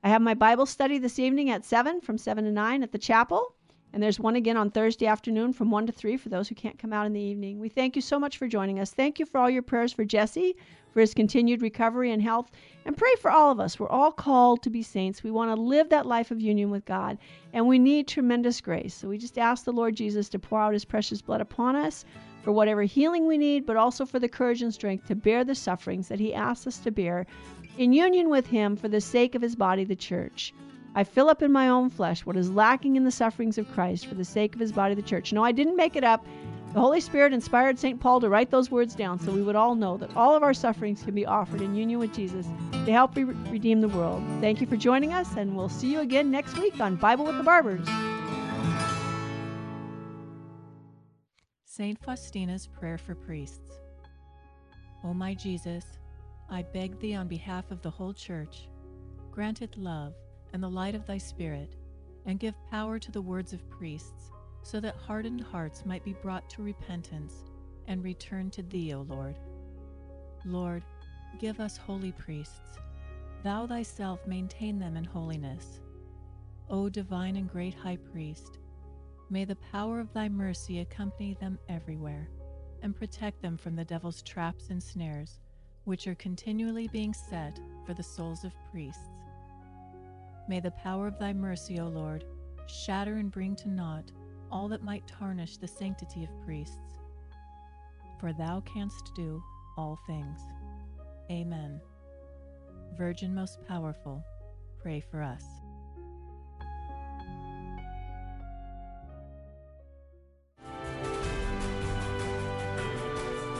[0.03, 2.97] I have my Bible study this evening at 7, from 7 to 9 at the
[2.97, 3.55] chapel.
[3.93, 6.77] And there's one again on Thursday afternoon from 1 to 3 for those who can't
[6.77, 7.59] come out in the evening.
[7.59, 8.91] We thank you so much for joining us.
[8.91, 10.55] Thank you for all your prayers for Jesse,
[10.91, 12.51] for his continued recovery and health.
[12.85, 13.79] And pray for all of us.
[13.79, 15.23] We're all called to be saints.
[15.23, 17.17] We want to live that life of union with God.
[17.53, 18.93] And we need tremendous grace.
[18.93, 22.05] So we just ask the Lord Jesus to pour out his precious blood upon us
[22.47, 25.53] for whatever healing we need, but also for the courage and strength to bear the
[25.53, 27.25] sufferings that He asks us to bear
[27.77, 30.53] in union with Him for the sake of His body, the church.
[30.95, 34.05] I fill up in my own flesh what is lacking in the sufferings of Christ
[34.05, 35.33] for the sake of His body, the church.
[35.33, 36.25] No, I didn't make it up.
[36.73, 37.99] The Holy Spirit inspired St.
[37.99, 40.53] Paul to write those words down so we would all know that all of our
[40.53, 44.23] sufferings can be offered in union with Jesus to help re- redeem the world.
[44.39, 47.37] Thank you for joining us, and we'll see you again next week on Bible with
[47.37, 47.85] the Barbers.
[51.77, 52.01] St.
[52.01, 53.77] Faustina's Prayer for Priests.
[55.03, 55.85] O my Jesus,
[56.49, 58.67] I beg thee on behalf of the whole Church,
[59.29, 60.15] grant it love
[60.53, 61.75] and the light of thy Spirit,
[62.25, 64.31] and give power to the words of priests,
[64.63, 67.45] so that hardened hearts might be brought to repentance
[67.85, 69.35] and return to thee, O Lord.
[70.45, 70.81] Lord,
[71.37, 72.79] give us holy priests.
[73.43, 75.79] Thou thyself maintain them in holiness.
[76.71, 78.57] O divine and great High Priest,
[79.29, 82.29] May the power of thy mercy accompany them everywhere,
[82.81, 85.39] and protect them from the devil's traps and snares,
[85.83, 89.09] which are continually being set for the souls of priests.
[90.47, 92.23] May the power of thy mercy, O Lord,
[92.67, 94.11] shatter and bring to naught
[94.49, 96.99] all that might tarnish the sanctity of priests.
[98.19, 99.43] For thou canst do
[99.77, 100.39] all things.
[101.29, 101.81] Amen.
[102.97, 104.23] Virgin most powerful,
[104.81, 105.43] pray for us.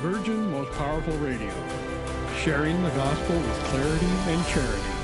[0.02, 1.52] Virgin Most Powerful Radio,
[2.38, 4.97] sharing the gospel with clarity and charity.